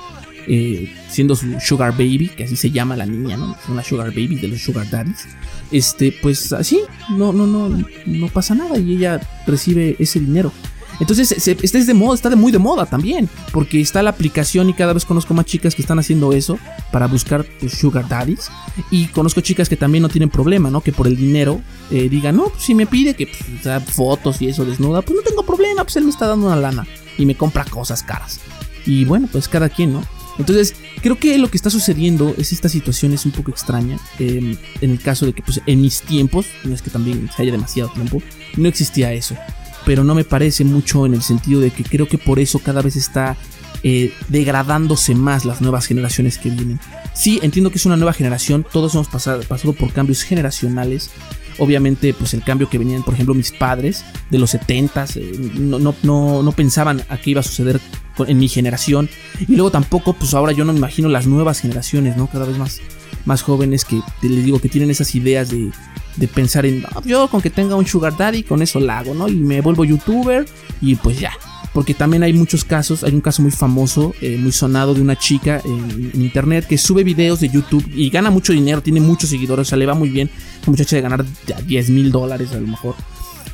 eh, 0.47 0.93
siendo 1.09 1.37
su 1.37 1.59
sugar 1.61 1.93
baby, 1.93 2.31
que 2.37 2.45
así 2.45 2.57
se 2.57 2.71
llama 2.71 2.97
la 2.97 3.07
niña, 3.07 3.37
¿no? 3.37 3.57
Una 3.69 3.83
sugar 3.83 4.09
baby 4.09 4.37
de 4.37 4.49
los 4.49 4.61
sugar 4.61 4.89
daddies. 4.91 5.27
Este, 5.71 6.13
pues 6.23 6.53
así, 6.53 6.81
no, 7.11 7.33
no, 7.33 7.47
no, 7.47 7.69
no 8.07 8.29
pasa 8.29 8.55
nada 8.55 8.79
y 8.79 8.97
ella 8.97 9.21
recibe 9.47 9.97
ese 9.99 10.21
dinero. 10.21 10.53
Entonces, 11.01 11.33
está 11.49 11.79
de 11.79 11.95
moda, 11.95 12.15
está 12.15 12.35
muy 12.37 12.53
de 12.53 12.59
moda 12.59 12.87
también, 12.87 13.29
porque 13.51 13.81
está 13.81 14.03
la 14.03 14.11
aplicación 14.11 14.69
y 14.69 14.75
cada 14.75 14.93
vez 14.93 15.05
conozco 15.05 15.35
más 15.35 15.47
chicas 15.47 15.75
que 15.75 15.83
están 15.83 15.99
haciendo 15.99 16.33
eso 16.33 16.59
para 16.93 17.07
buscar 17.07 17.45
pues, 17.59 17.73
sugar 17.73 18.09
daddies 18.09 18.51
y 18.91 19.07
conozco 19.07 19.41
chicas 19.41 19.69
que 19.69 19.77
también 19.77 20.03
no 20.03 20.09
tienen 20.09 20.31
problema, 20.31 20.71
¿no? 20.71 20.81
Que 20.81 20.93
por 20.93 21.07
el 21.07 21.17
dinero 21.17 21.61
eh, 21.91 22.09
digan, 22.09 22.37
no, 22.37 22.45
pues, 22.45 22.63
si 22.63 22.75
me 22.75 22.87
pide 22.87 23.15
que 23.15 23.27
pues, 23.27 23.83
fotos 23.85 24.41
y 24.43 24.49
eso 24.49 24.65
desnuda, 24.65 25.03
pues 25.03 25.17
no 25.17 25.23
tengo 25.23 25.45
problema, 25.45 25.83
pues 25.83 25.97
él 25.97 26.05
me 26.05 26.11
está 26.11 26.27
dando 26.27 26.47
una 26.47 26.57
lana 26.57 26.87
y 27.19 27.27
me 27.27 27.35
compra 27.35 27.65
cosas 27.65 28.03
caras. 28.03 28.41
Y 28.87 29.05
bueno, 29.05 29.29
pues 29.31 29.49
cada 29.49 29.69
quien, 29.69 29.95
¿no? 29.95 30.05
Entonces, 30.39 30.75
creo 31.03 31.19
que 31.19 31.37
lo 31.39 31.51
que 31.51 31.57
está 31.57 31.71
sucediendo 31.71 32.35
es 32.39 32.53
esta 32.53 32.69
situación 32.69 33.13
es 33.13 33.27
un 33.27 33.33
poco 33.33 33.51
extraña. 33.51 33.99
Em, 34.19 34.57
en 34.81 34.91
el 34.91 35.01
caso 35.01 35.27
de 35.27 35.33
que, 35.33 35.43
pues, 35.43 35.61
en 35.67 35.81
mis 35.81 36.03
tiempos, 36.03 36.47
no 36.65 36.75
es 36.75 36.83
que 36.83 36.91
también 36.91 37.29
se 37.35 37.43
haya 37.43 37.53
demasiado 37.53 37.91
tiempo, 37.91 38.23
no 38.57 38.69
existía 38.69 39.13
eso. 39.13 39.37
Pero 39.85 40.05
no 40.05 40.15
me 40.15 40.25
parece 40.25 40.65
mucho 40.65 41.07
en 41.07 41.15
el 41.15 41.23
sentido 41.23 41.61
de 41.61 41.71
que 41.71 41.85
creo 41.85 42.09
que 42.09 42.19
por 42.19 42.39
eso 42.39 42.61
cada 42.61 42.83
vez 42.83 42.97
está 42.97 43.37
eh, 43.85 44.13
degradándose 44.29 45.15
más 45.15 45.45
las 45.45 45.61
nuevas 45.61 45.87
generaciones 45.87 46.39
que 46.39 46.51
vienen. 46.51 46.79
Sí, 47.15 47.41
entiendo 47.43 47.71
que 47.71 47.79
es 47.79 47.87
una 47.87 47.97
nueva 47.97 48.13
generación, 48.13 48.65
todos 48.71 48.95
hemos 48.95 49.09
pasado, 49.09 49.43
pasado 49.43 49.73
por 49.73 49.93
cambios 49.93 50.23
generacionales. 50.23 51.11
Obviamente, 51.59 52.15
pues 52.15 52.33
el 52.33 52.45
cambio 52.45 52.71
que 52.71 52.79
venían, 52.79 53.03
por 53.03 53.15
ejemplo, 53.15 53.35
mis 53.35 53.51
padres 53.51 54.05
de 54.31 54.39
los 54.39 54.51
70 54.51 55.05
eh, 55.17 55.51
no, 55.55 55.79
no, 55.81 55.95
no, 56.03 56.43
no 56.43 56.53
pensaban 56.53 57.03
a 57.09 57.19
qué 57.19 57.31
iba 57.31 57.41
a 57.41 57.45
suceder 57.45 57.81
en 58.19 58.39
mi 58.39 58.49
generación. 58.49 59.09
Y 59.41 59.55
luego 59.57 59.71
tampoco, 59.71 60.13
pues 60.13 60.35
ahora 60.35 60.53
yo 60.53 60.65
no 60.65 60.73
me 60.73 60.79
imagino 60.79 61.09
las 61.09 61.27
nuevas 61.27 61.61
generaciones, 61.61 62.17
¿no? 62.17 62.27
Cada 62.27 62.47
vez 62.47 62.59
más, 62.59 62.81
más 63.25 63.43
jóvenes 63.43 63.85
que 63.85 64.01
les 64.23 64.45
digo 64.45 64.61
que 64.61 64.69
tienen 64.69 64.91
esas 64.91 65.15
ideas 65.15 65.51
de, 65.51 65.71
de 66.17 66.29
pensar 66.29 66.67
en, 66.67 66.85
yo 67.05 67.29
con 67.29 67.41
que 67.41 67.51
tenga 67.51 67.77
un 67.77 67.87
sugar 67.87 68.17
daddy, 68.17 68.43
con 68.43 68.63
eso 68.63 68.81
la 68.81 68.99
hago, 68.99 69.15
¿no? 69.15 69.29
Y 69.29 69.37
me 69.37 69.61
vuelvo 69.61 69.85
youtuber 69.85 70.47
y 70.81 70.97
pues 70.97 71.19
ya. 71.19 71.33
Porque 71.73 71.95
también 71.95 72.23
hay 72.23 72.35
muchos 72.35 72.65
casos, 72.65 73.03
hay 73.03 73.15
un 73.15 73.23
caso 73.23 73.41
muy 73.41 73.51
famoso, 73.51 74.15
eh, 74.21 74.37
muy 74.39 74.53
sonado 74.53 74.93
de 74.93 75.01
una 75.01 75.17
chica 75.17 75.63
en, 75.65 76.11
internet 76.21 76.67
que 76.67 76.77
sube 76.77 77.03
videos 77.03 77.41
de 77.41 77.49
YouTube 77.49 77.85
y 77.95 78.11
gana 78.11 78.31
mucho 78.31 78.53
dinero, 78.53 78.83
tiene 78.83 79.01
muchos 79.01 79.31
seguidores, 79.31 79.69
o 79.69 79.71
sea, 79.71 79.79
le 79.79 79.87
va 79.87 79.95
muy 79.95 80.11
bien. 80.11 80.29
Muchacha 80.67 80.97
de 80.97 81.03
ganar 81.03 81.25
10 81.67 81.91
mil 81.91 82.13
dólares 82.13 82.53
a 82.53 82.61
lo 82.61 82.67
mejor. 82.67 82.95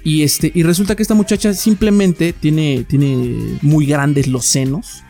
Y, 0.08 0.22
este, 0.22 0.50
y 0.54 0.62
resulta 0.62 0.96
que 0.96 1.02
esta 1.02 1.12
muchacha 1.12 1.52
simplemente 1.52 2.32
tiene, 2.32 2.82
tiene 2.84 3.58
muy 3.60 3.84
grandes 3.84 4.26
los 4.26 4.46
senos. 4.46 5.02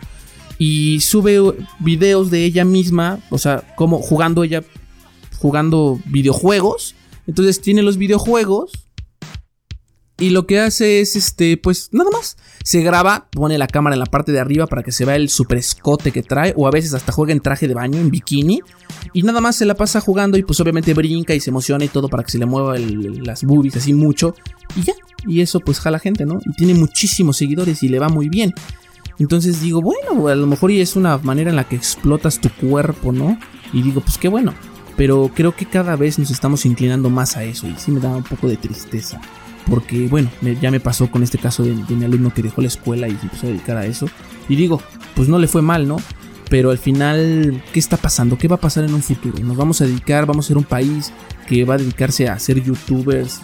Y 0.58 0.98
sube 0.98 1.38
videos 1.78 2.32
de 2.32 2.44
ella 2.44 2.64
misma, 2.64 3.20
o 3.30 3.38
sea, 3.38 3.62
como 3.76 3.98
jugando 3.98 4.42
ella, 4.42 4.64
jugando 5.38 6.00
videojuegos. 6.06 6.96
Entonces 7.28 7.60
tiene 7.60 7.82
los 7.82 7.96
videojuegos. 7.96 8.72
Y 10.20 10.30
lo 10.30 10.46
que 10.46 10.58
hace 10.58 11.00
es, 11.00 11.14
este, 11.14 11.56
pues 11.56 11.90
nada 11.92 12.10
más. 12.10 12.36
Se 12.64 12.82
graba, 12.82 13.28
pone 13.30 13.56
la 13.56 13.68
cámara 13.68 13.94
en 13.94 14.00
la 14.00 14.06
parte 14.06 14.32
de 14.32 14.40
arriba 14.40 14.66
para 14.66 14.82
que 14.82 14.90
se 14.90 15.04
vea 15.04 15.14
el 15.14 15.28
super 15.28 15.58
escote 15.58 16.10
que 16.10 16.22
trae. 16.22 16.52
O 16.56 16.66
a 16.66 16.72
veces 16.72 16.92
hasta 16.92 17.12
juega 17.12 17.32
en 17.32 17.40
traje 17.40 17.68
de 17.68 17.74
baño, 17.74 18.00
en 18.00 18.10
bikini. 18.10 18.60
Y 19.12 19.22
nada 19.22 19.40
más 19.40 19.54
se 19.54 19.64
la 19.64 19.74
pasa 19.74 20.00
jugando 20.00 20.36
y 20.36 20.42
pues 20.42 20.58
obviamente 20.58 20.92
brinca 20.92 21.34
y 21.34 21.40
se 21.40 21.50
emociona 21.50 21.84
y 21.84 21.88
todo 21.88 22.08
para 22.08 22.24
que 22.24 22.32
se 22.32 22.38
le 22.38 22.46
mueva 22.46 22.76
las 22.78 23.44
boobies 23.44 23.76
así 23.76 23.94
mucho. 23.94 24.34
Y 24.74 24.82
ya. 24.82 24.94
Y 25.26 25.40
eso 25.40 25.60
pues 25.60 25.78
jala 25.78 26.00
gente, 26.00 26.26
¿no? 26.26 26.40
Y 26.44 26.52
tiene 26.54 26.74
muchísimos 26.74 27.36
seguidores 27.36 27.82
y 27.84 27.88
le 27.88 28.00
va 28.00 28.08
muy 28.08 28.28
bien. 28.28 28.52
Entonces 29.20 29.60
digo, 29.60 29.82
bueno, 29.82 30.28
a 30.28 30.34
lo 30.34 30.46
mejor 30.46 30.72
es 30.72 30.96
una 30.96 31.18
manera 31.18 31.50
en 31.50 31.56
la 31.56 31.68
que 31.68 31.76
explotas 31.76 32.40
tu 32.40 32.50
cuerpo, 32.50 33.12
¿no? 33.12 33.38
Y 33.72 33.82
digo, 33.82 34.00
pues 34.00 34.18
qué 34.18 34.28
bueno. 34.28 34.52
Pero 34.96 35.30
creo 35.32 35.54
que 35.54 35.66
cada 35.66 35.94
vez 35.94 36.18
nos 36.18 36.30
estamos 36.30 36.66
inclinando 36.66 37.08
más 37.08 37.36
a 37.36 37.44
eso 37.44 37.68
y 37.68 37.74
sí 37.78 37.92
me 37.92 38.00
da 38.00 38.08
un 38.08 38.24
poco 38.24 38.48
de 38.48 38.56
tristeza. 38.56 39.20
Porque, 39.68 40.08
bueno, 40.08 40.30
ya 40.60 40.70
me 40.70 40.80
pasó 40.80 41.10
con 41.10 41.22
este 41.22 41.38
caso 41.38 41.62
de, 41.62 41.74
mi 41.74 42.04
alumno 42.04 42.32
que 42.32 42.42
dejó 42.42 42.62
la 42.62 42.68
escuela 42.68 43.08
y 43.08 43.16
se 43.16 43.22
empezó 43.22 43.46
a 43.46 43.50
dedicar 43.50 43.76
a 43.76 43.86
eso. 43.86 44.06
Y 44.48 44.56
digo, 44.56 44.80
pues 45.14 45.28
no 45.28 45.38
le 45.38 45.46
fue 45.46 45.62
mal, 45.62 45.86
¿no? 45.86 45.98
pero 46.48 46.70
al 46.70 46.78
final, 46.78 47.62
¿qué 47.72 47.78
está 47.78 47.96
pasando? 47.96 48.38
¿Qué 48.38 48.48
va 48.48 48.56
a 48.56 48.60
pasar 48.60 48.84
en 48.84 48.94
un 48.94 49.02
futuro? 49.02 49.38
¿Nos 49.44 49.56
vamos 49.56 49.80
a 49.80 49.84
dedicar, 49.84 50.26
vamos 50.26 50.46
a 50.46 50.48
ser 50.48 50.56
un 50.56 50.64
país 50.64 51.12
que 51.46 51.64
va 51.64 51.74
a 51.74 51.78
dedicarse 51.78 52.28
a 52.28 52.38
ser 52.38 52.62
youtubers 52.62 53.40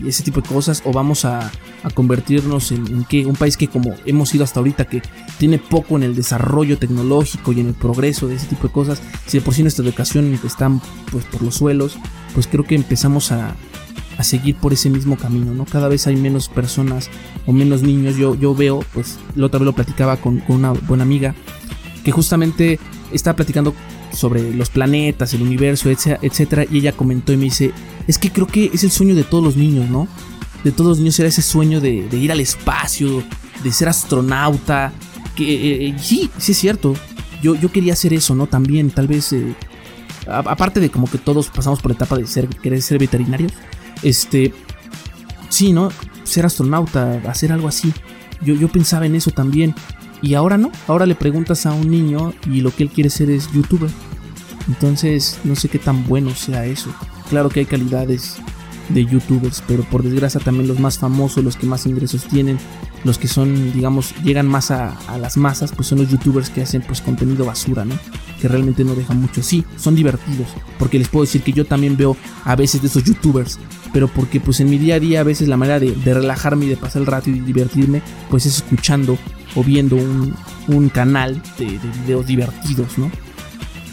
y, 0.00 0.08
ese 0.08 0.22
tipo 0.22 0.40
de 0.40 0.48
cosas? 0.48 0.82
¿O 0.84 0.92
vamos 0.92 1.24
a, 1.24 1.50
convertirnos 1.92 2.72
en, 2.72 3.04
un 3.26 3.36
país 3.36 3.58
que 3.58 3.68
como 3.68 3.94
hemos 4.06 4.30
sido 4.30 4.44
hasta 4.44 4.58
ahorita, 4.60 4.86
que 4.86 5.02
tiene 5.38 5.58
poco 5.58 5.96
en 5.96 6.02
el 6.02 6.14
desarrollo 6.14 6.78
tecnológico 6.78 7.52
y 7.52 7.60
en 7.60 7.68
el 7.68 7.74
progreso 7.74 8.26
de 8.26 8.36
ese 8.36 8.46
tipo 8.46 8.68
de 8.68 8.72
cosas? 8.72 9.02
Si 9.26 9.38
de 9.38 9.44
por 9.44 9.54
sí 9.54 9.62
nuestra 9.62 9.84
educación 9.84 10.38
está 10.44 10.70
pues, 11.12 11.24
por 11.26 11.42
los 11.42 11.56
suelos, 11.56 11.98
pues 12.32 12.46
creo 12.46 12.64
que 12.64 12.74
empezamos 12.74 13.32
a, 13.32 13.54
seguir 14.24 14.56
por 14.56 14.72
ese 14.72 14.90
mismo 14.90 15.16
camino, 15.16 15.54
¿no? 15.54 15.64
Cada 15.64 15.88
vez 15.88 16.06
hay 16.06 16.16
menos 16.16 16.48
personas 16.48 17.10
o 17.46 17.52
menos 17.52 17.82
niños. 17.82 18.16
Yo, 18.16 18.34
yo 18.34 18.54
veo, 18.54 18.84
pues, 18.92 19.18
la 19.36 19.46
otra 19.46 19.58
vez 19.58 19.66
lo 19.66 19.74
platicaba 19.74 20.16
con, 20.16 20.42
una 20.48 20.72
buena 20.72 21.04
amiga 21.04 21.34
que 22.02 22.12
justamente 22.12 22.78
estaba 23.12 23.36
platicando 23.36 23.74
sobre 24.12 24.54
los 24.54 24.70
planetas, 24.70 25.34
el 25.34 25.42
universo, 25.42 25.90
etcétera, 25.90 26.64
y 26.70 26.78
ella 26.78 26.92
comentó 26.92 27.32
y 27.32 27.36
me 27.36 27.44
dice, 27.44 27.72
es 28.06 28.18
que 28.18 28.30
creo 28.30 28.46
que 28.46 28.70
es 28.72 28.84
el 28.84 28.90
sueño 28.90 29.14
de 29.14 29.24
todos 29.24 29.42
los 29.42 29.56
niños, 29.56 29.88
¿no? 29.90 30.06
De 30.62 30.72
todos 30.72 30.90
los 30.90 30.98
niños 30.98 31.18
era 31.18 31.28
ese 31.28 31.42
sueño 31.42 31.80
de, 31.80 32.08
ir 32.12 32.30
al 32.30 32.40
espacio, 32.40 33.22
de 33.62 33.72
ser 33.72 33.88
astronauta, 33.88 34.92
que 35.34 35.44
eh, 35.44 35.88
eh, 35.88 35.96
sí, 35.98 36.30
sí 36.38 36.52
es 36.52 36.58
cierto, 36.58 36.94
yo, 37.42 37.54
yo 37.54 37.72
quería 37.72 37.92
hacer 37.94 38.14
eso, 38.14 38.34
¿no? 38.34 38.46
También, 38.46 38.90
tal 38.90 39.08
vez, 39.08 39.32
eh, 39.32 39.54
aparte 40.26 40.80
de 40.80 40.90
como 40.90 41.10
que 41.10 41.18
todos 41.18 41.48
pasamos 41.48 41.80
por 41.80 41.90
la 41.90 41.96
etapa 41.96 42.16
de 42.16 42.26
ser, 42.26 42.48
querer 42.48 42.80
ser 42.82 42.98
veterinarios, 42.98 43.52
este, 44.04 44.54
sí, 45.48 45.72
¿no? 45.72 45.90
Ser 46.22 46.46
astronauta, 46.46 47.20
hacer 47.28 47.52
algo 47.52 47.66
así. 47.66 47.92
Yo, 48.42 48.54
yo 48.54 48.68
pensaba 48.68 49.06
en 49.06 49.14
eso 49.16 49.30
también. 49.30 49.74
Y 50.22 50.34
ahora 50.34 50.56
no, 50.56 50.70
ahora 50.86 51.06
le 51.06 51.14
preguntas 51.14 51.66
a 51.66 51.72
un 51.72 51.90
niño 51.90 52.32
y 52.50 52.60
lo 52.60 52.74
que 52.74 52.84
él 52.84 52.90
quiere 52.90 53.10
ser 53.10 53.30
es 53.30 53.50
youtuber. 53.52 53.90
Entonces 54.68 55.38
no 55.44 55.56
sé 55.56 55.68
qué 55.68 55.78
tan 55.78 56.06
bueno 56.06 56.34
sea 56.34 56.64
eso. 56.66 56.94
Claro 57.28 57.48
que 57.48 57.60
hay 57.60 57.66
calidades 57.66 58.36
de 58.88 59.04
youtubers, 59.04 59.62
pero 59.66 59.82
por 59.84 60.02
desgracia 60.02 60.40
también 60.40 60.68
los 60.68 60.78
más 60.78 60.98
famosos, 60.98 61.44
los 61.44 61.56
que 61.56 61.66
más 61.66 61.86
ingresos 61.86 62.24
tienen, 62.24 62.58
los 63.04 63.18
que 63.18 63.28
son, 63.28 63.72
digamos, 63.72 64.14
llegan 64.24 64.48
más 64.48 64.70
a, 64.70 64.96
las 65.18 65.36
masas, 65.36 65.72
pues 65.72 65.88
son 65.88 65.98
los 65.98 66.08
youtubers 66.08 66.50
que 66.50 66.62
hacen 66.62 66.82
pues 66.82 67.00
contenido 67.00 67.44
basura, 67.44 67.84
¿no? 67.84 67.94
Que 68.40 68.48
realmente 68.48 68.84
no 68.84 68.94
dejan 68.94 69.20
mucho. 69.20 69.42
Sí, 69.42 69.64
son 69.76 69.94
divertidos, 69.94 70.48
porque 70.78 70.98
les 70.98 71.08
puedo 71.08 71.24
decir 71.24 71.42
que 71.42 71.52
yo 71.52 71.64
también 71.64 71.96
veo 71.96 72.16
a 72.44 72.56
veces 72.56 72.80
de 72.80 72.88
esos 72.88 73.04
youtubers, 73.04 73.58
pero 73.92 74.08
porque 74.08 74.40
pues 74.40 74.60
en 74.60 74.70
mi 74.70 74.78
día 74.78 74.96
a 74.96 75.00
día 75.00 75.20
a 75.20 75.24
veces 75.24 75.48
la 75.48 75.56
manera 75.56 75.78
de, 75.78 75.94
relajarme 76.14 76.64
y 76.64 76.68
de 76.68 76.76
pasar 76.76 77.02
el 77.02 77.06
rato 77.06 77.30
y 77.30 77.40
divertirme, 77.40 78.02
pues 78.30 78.46
es 78.46 78.56
escuchando 78.56 79.18
o 79.54 79.62
viendo 79.62 79.96
un, 79.96 80.34
un 80.68 80.88
canal 80.88 81.40
de, 81.58 81.66
de 81.66 81.88
videos 82.02 82.26
divertidos, 82.26 82.98
¿no? 82.98 83.10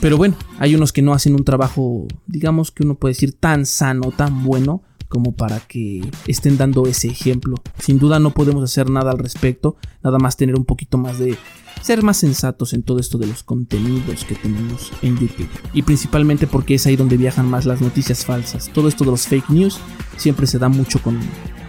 Pero 0.02 0.18
bueno, 0.18 0.36
hay 0.58 0.74
unos 0.74 0.92
que 0.92 1.04
no 1.04 1.14
hacen 1.14 1.36
un 1.36 1.44
trabajo, 1.44 2.08
digamos 2.26 2.72
que 2.72 2.84
uno 2.84 2.96
puede 2.96 3.14
decir 3.14 3.34
tan 3.34 3.68
sano, 3.68 4.12
tan 4.12 4.44
bueno, 4.44 4.82
como 5.12 5.34
para 5.34 5.60
que 5.60 6.02
estén 6.26 6.58
dando 6.58 6.88
ese 6.88 7.10
ejemplo. 7.10 7.58
Sin 7.78 8.00
duda 8.00 8.18
no 8.20 8.32
podemos 8.32 8.64
hacer 8.64 8.90
nada 8.90 9.12
al 9.12 9.20
respecto, 9.20 9.76
nada 10.04 10.18
más 10.18 10.38
tener 10.38 10.56
un 10.56 10.64
poquito 10.64 10.98
más 10.98 11.20
de 11.20 11.38
ser 11.82 12.04
más 12.04 12.18
sensatos 12.18 12.74
en 12.74 12.84
todo 12.84 13.00
esto 13.00 13.18
de 13.18 13.28
los 13.28 13.44
contenidos 13.44 14.24
que 14.26 14.36
tenemos 14.36 14.92
en 15.02 15.18
YouTube. 15.18 15.50
Y 15.74 15.82
principalmente 15.82 16.48
porque 16.48 16.76
es 16.76 16.86
ahí 16.86 16.96
donde 16.96 17.18
viajan 17.18 17.50
más 17.50 17.66
las 17.66 17.82
noticias 17.82 18.26
falsas. 18.26 18.70
Todo 18.74 18.88
esto 18.88 19.04
de 19.04 19.12
los 19.12 19.28
fake 19.28 19.50
news 19.50 19.80
siempre 20.18 20.48
se 20.48 20.60
da 20.60 20.70
mucho 20.70 21.02
con, 21.02 21.20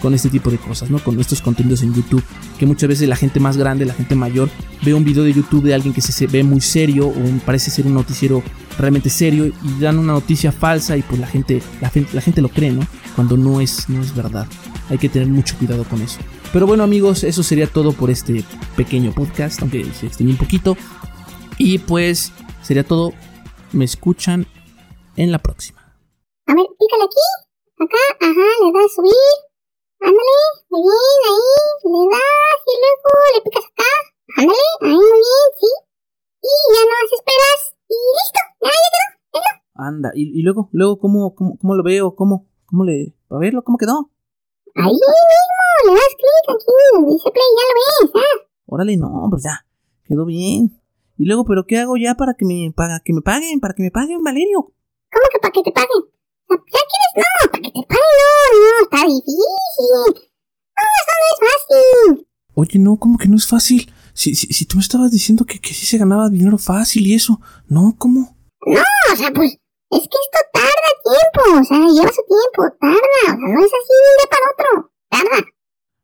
con 0.00 0.14
este 0.14 0.28
tipo 0.28 0.50
de 0.50 0.58
cosas, 0.58 0.90
¿no? 0.90 0.98
Con 0.98 1.18
estos 1.20 1.40
contenidos 1.40 1.82
en 1.82 1.94
YouTube. 1.94 2.22
Que 2.58 2.66
muchas 2.66 2.88
veces 2.88 3.08
la 3.08 3.16
gente 3.16 3.40
más 3.40 3.56
grande, 3.56 3.86
la 3.86 3.94
gente 3.94 4.14
mayor, 4.14 4.50
ve 4.84 4.94
un 4.94 5.04
video 5.04 5.24
de 5.24 5.32
YouTube 5.32 5.64
de 5.64 5.74
alguien 5.74 5.94
que 5.94 6.00
se 6.02 6.26
ve 6.26 6.42
muy 6.44 6.60
serio 6.60 7.08
o 7.08 7.14
parece 7.44 7.70
ser 7.70 7.86
un 7.86 7.94
noticiero 7.94 8.42
realmente 8.78 9.10
serio 9.10 9.46
y 9.46 9.80
dan 9.80 9.98
una 9.98 10.12
noticia 10.12 10.52
falsa 10.52 10.96
y 10.96 11.02
pues 11.02 11.20
la 11.20 11.26
gente, 11.26 11.62
la, 11.80 11.90
la 12.12 12.20
gente 12.20 12.42
lo 12.42 12.48
cree, 12.48 12.72
¿no? 12.72 12.86
Cuando 13.14 13.36
no 13.36 13.60
es, 13.60 13.88
no 13.88 14.00
es 14.00 14.14
verdad. 14.14 14.46
Hay 14.90 14.98
que 14.98 15.08
tener 15.08 15.28
mucho 15.28 15.56
cuidado 15.56 15.84
con 15.84 16.02
eso. 16.02 16.18
Pero 16.52 16.66
bueno 16.66 16.84
amigos, 16.84 17.24
eso 17.24 17.42
sería 17.42 17.66
todo 17.66 17.92
por 17.92 18.10
este 18.10 18.44
pequeño 18.76 19.12
podcast, 19.12 19.62
aunque 19.62 19.84
se 19.94 20.06
extendió 20.06 20.34
un 20.34 20.38
poquito. 20.38 20.76
Y 21.56 21.78
pues 21.78 22.30
sería 22.62 22.84
todo. 22.84 23.12
Me 23.72 23.86
escuchan 23.86 24.46
en 25.16 25.32
la 25.32 25.38
próxima. 25.38 25.80
A 26.46 26.54
ver, 26.54 26.66
pícale 26.78 27.04
aquí, 27.04 27.24
acá, 27.78 28.02
ajá, 28.20 28.48
le 28.60 28.72
das 28.72 28.84
a 28.84 28.94
subir. 28.94 29.12
Ándale, 30.00 30.36
muy 30.68 30.82
bien, 30.82 31.20
ahí, 31.30 31.88
le 31.88 32.00
das 32.12 32.60
y 32.66 32.74
luego 32.82 33.08
le 33.34 33.40
picas 33.42 33.64
acá. 33.64 33.90
Ándale, 34.36 34.58
ahí, 34.82 34.90
muy 34.92 35.04
bien, 35.24 35.48
sí. 35.58 35.70
Y 36.42 36.52
ya 36.74 36.82
no 36.84 36.92
más 36.92 37.12
esperas 37.16 37.60
y 37.88 37.96
listo, 38.12 38.40
ya, 38.60 38.68
ya 38.68 38.88
quedó, 38.92 39.08
ya 39.32 39.40
quedó. 39.40 39.86
Anda, 39.86 40.10
y, 40.14 40.38
y 40.38 40.42
luego, 40.42 40.68
luego, 40.72 40.98
¿cómo, 40.98 41.34
cómo, 41.34 41.56
cómo 41.58 41.74
lo 41.76 41.82
veo? 41.82 42.14
¿Cómo, 42.14 42.46
cómo 42.66 42.84
le... 42.84 43.14
A 43.30 43.38
verlo, 43.38 43.62
¿cómo 43.64 43.78
quedó? 43.78 44.10
Ahí 44.74 44.92
mismo, 44.92 45.62
le 45.86 45.92
das 45.92 46.14
clic 46.16 46.46
aquí 46.48 47.12
dice 47.12 47.30
play, 47.30 47.50
ya 47.58 47.64
lo 47.68 47.74
ves, 47.76 48.24
¿ah? 48.24 48.48
Órale, 48.66 48.96
no, 48.96 49.26
pues 49.30 49.42
ya, 49.42 49.66
quedó 50.04 50.24
bien. 50.24 50.80
Y 51.18 51.26
luego, 51.26 51.44
¿pero 51.44 51.66
qué 51.66 51.78
hago 51.78 51.96
ya 51.96 52.14
para 52.14 52.34
que 52.34 52.44
me, 52.44 52.72
para 52.74 53.00
que 53.00 53.12
me 53.12 53.20
paguen, 53.20 53.60
para 53.60 53.74
que 53.74 53.82
me 53.82 53.90
paguen, 53.90 54.22
Valerio? 54.22 54.72
¿Cómo 55.12 55.24
que 55.30 55.38
para 55.40 55.52
que 55.52 55.62
te 55.62 55.72
paguen? 55.72 56.02
¿Ya 56.48 56.56
quieres? 56.56 57.12
No, 57.16 57.50
para 57.50 57.62
que 57.62 57.70
te 57.70 57.86
paguen, 57.86 58.16
no, 58.22 58.62
no, 58.62 58.84
está 58.84 59.06
difícil. 59.06 60.24
No, 60.74 60.82
eso 61.00 61.12
no 61.20 61.26
es 61.28 61.38
fácil. 61.52 62.26
Oye, 62.54 62.78
no, 62.78 62.96
¿cómo 62.96 63.18
que 63.18 63.28
no 63.28 63.36
es 63.36 63.46
fácil? 63.46 63.92
Si, 64.14 64.34
si, 64.34 64.46
si 64.46 64.64
tú 64.66 64.76
me 64.76 64.82
estabas 64.82 65.10
diciendo 65.10 65.44
que, 65.44 65.60
que 65.60 65.74
sí 65.74 65.86
se 65.86 65.98
ganaba 65.98 66.28
dinero 66.28 66.58
fácil 66.58 67.06
y 67.06 67.14
eso, 67.14 67.40
¿no? 67.66 67.94
¿Cómo? 67.98 68.36
No, 68.66 68.82
o 69.12 69.16
sea, 69.16 69.32
pues, 69.32 69.58
es 69.92 70.08
que 70.08 70.18
esto 70.24 70.38
tarda 70.52 70.90
tiempo, 71.04 71.60
o 71.60 71.64
sea, 71.64 71.78
lleva 71.78 72.12
su 72.12 72.22
tiempo, 72.24 72.76
tarda, 72.80 72.96
o 72.96 73.26
sea, 73.26 73.36
no 73.36 73.60
es 73.60 73.72
así 73.72 73.92
de 73.92 74.08
un 74.08 74.16
día 74.18 74.28
para 74.30 74.46
otro, 74.52 74.92
tarda. 75.08 75.46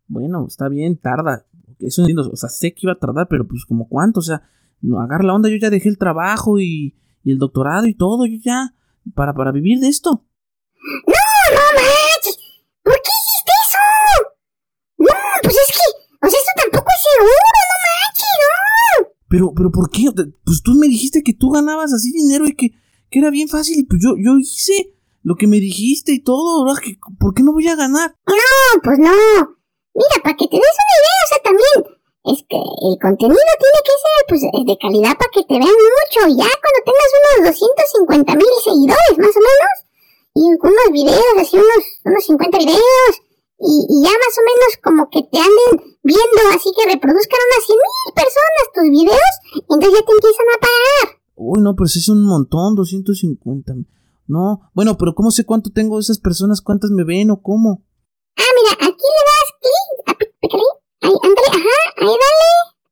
Bueno, 0.06 0.46
está 0.46 0.68
bien, 0.68 0.98
tarda. 0.98 1.46
Eso 1.80 2.02
entiendo, 2.02 2.28
o 2.30 2.36
sea, 2.36 2.48
sé 2.48 2.74
que 2.74 2.80
iba 2.82 2.92
a 2.92 2.98
tardar, 2.98 3.28
pero 3.28 3.46
pues 3.46 3.64
como 3.64 3.88
cuánto, 3.88 4.20
o 4.20 4.22
sea, 4.22 4.42
no 4.80 5.00
agarra 5.00 5.24
la 5.24 5.34
onda, 5.34 5.48
yo 5.48 5.56
ya 5.56 5.70
dejé 5.70 5.88
el 5.88 5.96
trabajo 5.96 6.58
y, 6.58 6.98
y 7.22 7.32
el 7.32 7.38
doctorado 7.38 7.86
y 7.86 7.94
todo, 7.94 8.26
yo 8.26 8.36
ya, 8.42 8.74
para, 9.14 9.32
para 9.32 9.52
vivir 9.52 9.80
de 9.80 9.88
esto. 9.88 10.10
No, 11.06 11.14
no 11.54 11.60
manches, 11.74 12.38
¿por 12.82 12.94
qué 12.94 13.10
hiciste 13.10 13.52
eso? 13.64 13.78
No, 14.98 15.14
pues 15.42 15.54
es 15.54 15.68
que, 15.72 16.26
o 16.26 16.30
sea, 16.30 16.38
esto 16.38 16.52
tampoco 16.62 16.90
es 16.94 17.02
seguro, 17.16 17.60
no 17.70 17.76
manches, 17.88 18.34
no. 18.42 19.08
Pero, 19.28 19.52
pero 19.54 19.70
¿por 19.70 19.90
qué? 19.90 20.04
Pues 20.44 20.62
tú 20.62 20.74
me 20.74 20.88
dijiste 20.88 21.22
que 21.22 21.32
tú 21.32 21.50
ganabas 21.50 21.92
así 21.92 22.12
dinero 22.12 22.46
y 22.46 22.54
que, 22.54 22.72
que 23.10 23.18
era 23.18 23.30
bien 23.30 23.48
fácil 23.48 23.86
pues 23.88 24.00
yo, 24.02 24.14
yo 24.16 24.38
hice 24.38 24.94
lo 25.22 25.36
que 25.36 25.46
me 25.46 25.60
dijiste 25.60 26.12
y 26.12 26.22
todo, 26.22 26.64
¿verdad? 26.64 26.80
¿Por 27.18 27.34
qué 27.34 27.42
no 27.42 27.52
voy 27.52 27.68
a 27.68 27.76
ganar? 27.76 28.14
No, 28.26 28.80
pues 28.82 28.98
no. 28.98 29.12
Mira, 29.94 30.16
para 30.22 30.36
que 30.36 30.46
te 30.46 30.56
des 30.56 30.76
una 30.78 30.96
idea, 31.00 31.18
o 31.20 31.28
sea, 31.28 31.40
también 31.42 31.98
es 32.28 32.38
que 32.48 32.60
el 32.60 32.96
contenido 33.00 33.52
tiene 33.58 33.80
que 33.84 33.96
ser 33.98 34.18
pues 34.28 34.40
de 34.44 34.76
calidad 34.78 35.14
para 35.16 35.32
que 35.32 35.42
te 35.42 35.56
vean 35.58 35.74
mucho. 35.74 36.20
Ya 36.32 36.48
cuando 36.48 36.80
tengas 36.86 37.10
unos 37.18 37.36
250 37.50 38.36
mil 38.36 38.54
seguidores, 38.62 39.16
más 39.18 39.34
o 39.36 39.42
menos, 39.42 39.76
y 40.38 40.42
unos 40.54 40.88
videos, 40.92 41.34
así 41.40 41.56
unos, 41.56 41.84
unos 42.04 42.24
50 42.24 42.58
videos, 42.58 43.12
y, 43.58 43.74
y, 43.90 43.96
ya 44.06 44.14
más 44.14 44.34
o 44.38 44.42
menos 44.46 44.70
como 44.80 45.10
que 45.10 45.26
te 45.26 45.38
anden 45.42 45.98
viendo, 46.06 46.40
así 46.54 46.70
que 46.72 46.94
reproduzcan 46.94 47.42
unas 47.42 47.64
100 47.66 47.74
mil 47.74 48.14
personas 48.14 48.64
tus 48.70 48.86
videos, 48.86 49.34
entonces 49.66 49.92
ya 49.98 50.02
te 50.06 50.14
empiezan 50.14 50.48
a 50.54 50.62
pagar. 50.62 51.17
Uy, 51.40 51.60
no, 51.62 51.76
pero 51.76 51.86
eso 51.86 52.00
es 52.00 52.08
un 52.08 52.24
montón, 52.24 52.74
250. 52.74 53.72
No, 54.26 54.70
bueno, 54.74 54.98
pero 54.98 55.14
¿cómo 55.14 55.30
sé 55.30 55.46
cuánto 55.46 55.70
tengo 55.70 55.96
de 55.96 56.00
esas 56.00 56.18
personas? 56.18 56.60
¿Cuántas 56.60 56.90
me 56.90 57.04
ven 57.04 57.30
o 57.30 57.40
cómo? 57.40 57.84
Ah, 58.36 58.42
mira, 58.56 58.72
aquí 58.74 59.06
le 59.14 59.22
das 59.28 59.50
clic, 59.62 60.18
pícale, 60.40 60.62
ahí, 61.00 61.14
ándale, 61.22 61.48
ajá, 61.48 61.78
ahí 61.96 62.06
dale, 62.06 62.48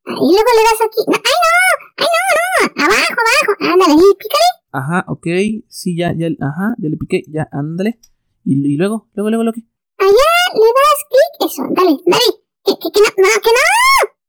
y 0.06 0.32
luego 0.32 0.50
le 0.56 0.62
das 0.62 0.80
aquí, 0.86 1.02
no, 1.08 1.16
ay 1.16 1.36
no, 1.42 1.58
ay 1.96 2.08
no, 2.36 2.42
no, 2.76 2.84
abajo, 2.84 3.18
abajo, 3.20 3.52
ándale, 3.58 3.92
ahí, 3.92 4.14
pícale. 4.16 4.50
Ajá, 4.70 5.04
ok, 5.08 5.26
sí, 5.68 5.96
ya, 5.96 6.14
ya, 6.16 6.28
ajá, 6.40 6.74
ya 6.78 6.88
le 6.88 6.96
piqué, 6.96 7.24
ya, 7.28 7.48
ándale, 7.50 7.98
y, 8.44 8.54
y 8.54 8.76
luego, 8.76 9.08
luego, 9.14 9.30
luego, 9.30 9.44
lo 9.44 9.52
que. 9.52 9.62
Allá 9.98 10.30
le 10.54 10.68
das 10.78 11.02
clic, 11.10 11.50
eso, 11.50 11.62
dale, 11.74 11.98
dale, 12.06 12.30
que, 12.64 12.72
que, 12.78 12.90
que 12.94 13.00
no, 13.00 13.10
no, 13.10 13.40
que 13.42 13.50
no, 13.50 13.62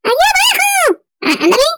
allá 0.09 0.27
abajo, 0.33 1.03
ah, 1.21 1.43
ándale, 1.43 1.77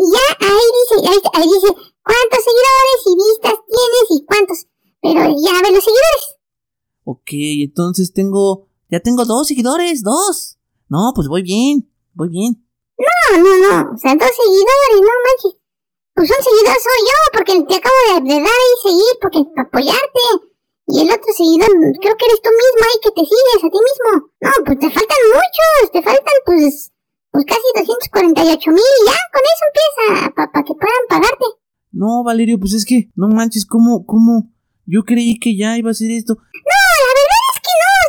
y 0.00 0.04
ya 0.12 0.48
ahí 0.48 0.68
dice, 0.80 1.08
ahí, 1.10 1.20
ahí 1.34 1.48
dice 1.48 1.74
cuántos 2.02 2.40
seguidores 2.44 3.00
y 3.04 3.14
vistas 3.16 3.58
tienes 3.68 4.06
y 4.08 4.24
cuántos. 4.24 4.66
Pero 5.02 5.20
ya 5.20 5.62
ve 5.62 5.74
los 5.74 5.84
seguidores. 5.84 6.38
Entonces 7.64 8.12
tengo. 8.12 8.68
Ya 8.88 9.00
tengo 9.00 9.24
dos 9.24 9.46
seguidores, 9.46 10.02
dos. 10.02 10.58
No, 10.88 11.12
pues 11.14 11.28
voy 11.28 11.42
bien, 11.42 11.88
voy 12.14 12.28
bien. 12.28 12.66
No, 12.98 13.38
no, 13.38 13.52
no. 13.58 13.94
O 13.94 13.98
sea, 13.98 14.14
dos 14.14 14.30
seguidores, 14.34 14.98
no 14.98 15.14
manches. 15.24 15.60
Pues 16.14 16.28
un 16.28 16.42
seguidor 16.42 16.76
soy 16.76 17.00
yo, 17.06 17.18
porque 17.32 17.52
te 17.68 17.76
acabo 17.78 18.00
de, 18.08 18.14
de 18.28 18.36
dar 18.42 18.50
ahí 18.50 18.74
seguir, 18.82 19.14
porque 19.22 19.40
para 19.54 19.68
apoyarte. 19.68 20.24
Y 20.90 21.00
el 21.02 21.08
otro 21.08 21.30
seguidor, 21.36 21.70
creo 22.02 22.16
que 22.18 22.26
eres 22.26 22.42
tú 22.42 22.50
mismo 22.50 22.82
ahí 22.82 22.98
que 22.98 23.14
te 23.14 23.22
sigues 23.22 23.62
a 23.62 23.70
ti 23.70 23.78
mismo. 23.78 24.10
No, 24.42 24.50
pues 24.66 24.78
te 24.82 24.90
faltan 24.90 25.22
muchos, 25.30 25.92
te 25.92 26.02
faltan 26.02 26.38
pues 26.44 26.90
pues 27.30 27.44
casi 27.44 27.62
248 27.76 28.70
mil 28.70 28.78
y 28.80 29.06
ya, 29.06 29.18
con 29.30 29.42
eso 29.46 29.64
empieza, 29.70 30.34
para 30.34 30.50
pa 30.50 30.64
que 30.64 30.74
puedan 30.74 31.06
pagarte. 31.08 31.46
No, 31.92 32.24
Valerio, 32.24 32.58
pues 32.58 32.74
es 32.74 32.84
que, 32.84 33.10
no 33.14 33.28
manches, 33.28 33.66
¿cómo, 33.66 34.04
cómo? 34.04 34.50
Yo 34.86 35.04
creí 35.04 35.38
que 35.38 35.56
ya 35.56 35.78
iba 35.78 35.90
a 35.90 35.94
ser 35.94 36.10
esto. 36.10 36.38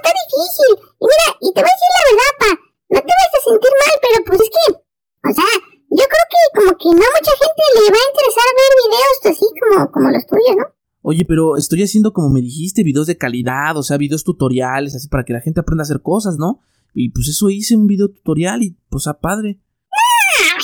Está 0.02 0.10
difícil. 0.10 0.72
Y 0.98 1.06
mira, 1.06 1.28
y 1.38 1.48
te 1.54 1.60
voy 1.62 1.70
a 1.70 1.78
decir 1.78 1.92
la 1.94 2.04
verdad, 2.10 2.34
pa, 2.42 2.52
no 2.92 3.00
te 3.06 3.14
vas 3.22 3.34
a 3.38 3.42
sentir 3.46 3.74
mal, 3.78 3.96
pero 4.02 4.18
pues 4.26 4.40
es 4.42 4.50
que, 4.50 4.66
o 4.74 5.32
sea, 5.38 5.52
yo 5.92 6.06
creo 6.08 6.26
que 6.32 6.42
como 6.58 6.72
que 6.82 6.90
no 6.98 7.06
mucha 7.06 7.34
gente 7.38 7.64
le 7.78 7.88
va 7.92 8.00
a 8.00 8.10
interesar 8.12 8.50
ver 8.56 8.72
videos 8.80 9.18
así 9.28 9.48
como, 9.60 9.92
como 9.92 10.08
los 10.10 10.26
tuyos, 10.26 10.56
¿no? 10.58 10.66
Oye, 11.04 11.26
pero 11.26 11.58
estoy 11.58 11.84
haciendo 11.84 12.14
como 12.14 12.30
me 12.30 12.42
dijiste, 12.42 12.84
videos 12.84 13.08
de 13.08 13.18
calidad, 13.18 13.76
o 13.76 13.84
sea, 13.84 13.98
videos 13.98 14.24
tutoriales, 14.24 14.96
así 14.96 15.08
para 15.08 15.26
que 15.26 15.34
la 15.34 15.42
gente 15.42 15.60
aprenda 15.60 15.82
a 15.82 15.88
hacer 15.88 16.02
cosas, 16.02 16.38
¿no? 16.38 16.62
Y 16.94 17.10
pues 17.10 17.28
eso 17.28 17.50
hice 17.50 17.76
un 17.76 17.88
video 17.88 18.10
tutorial 18.10 18.64
y 18.64 18.78
pues 18.90 19.08
a 19.08 19.20
padre. 19.20 19.60
Ay, 19.92 20.62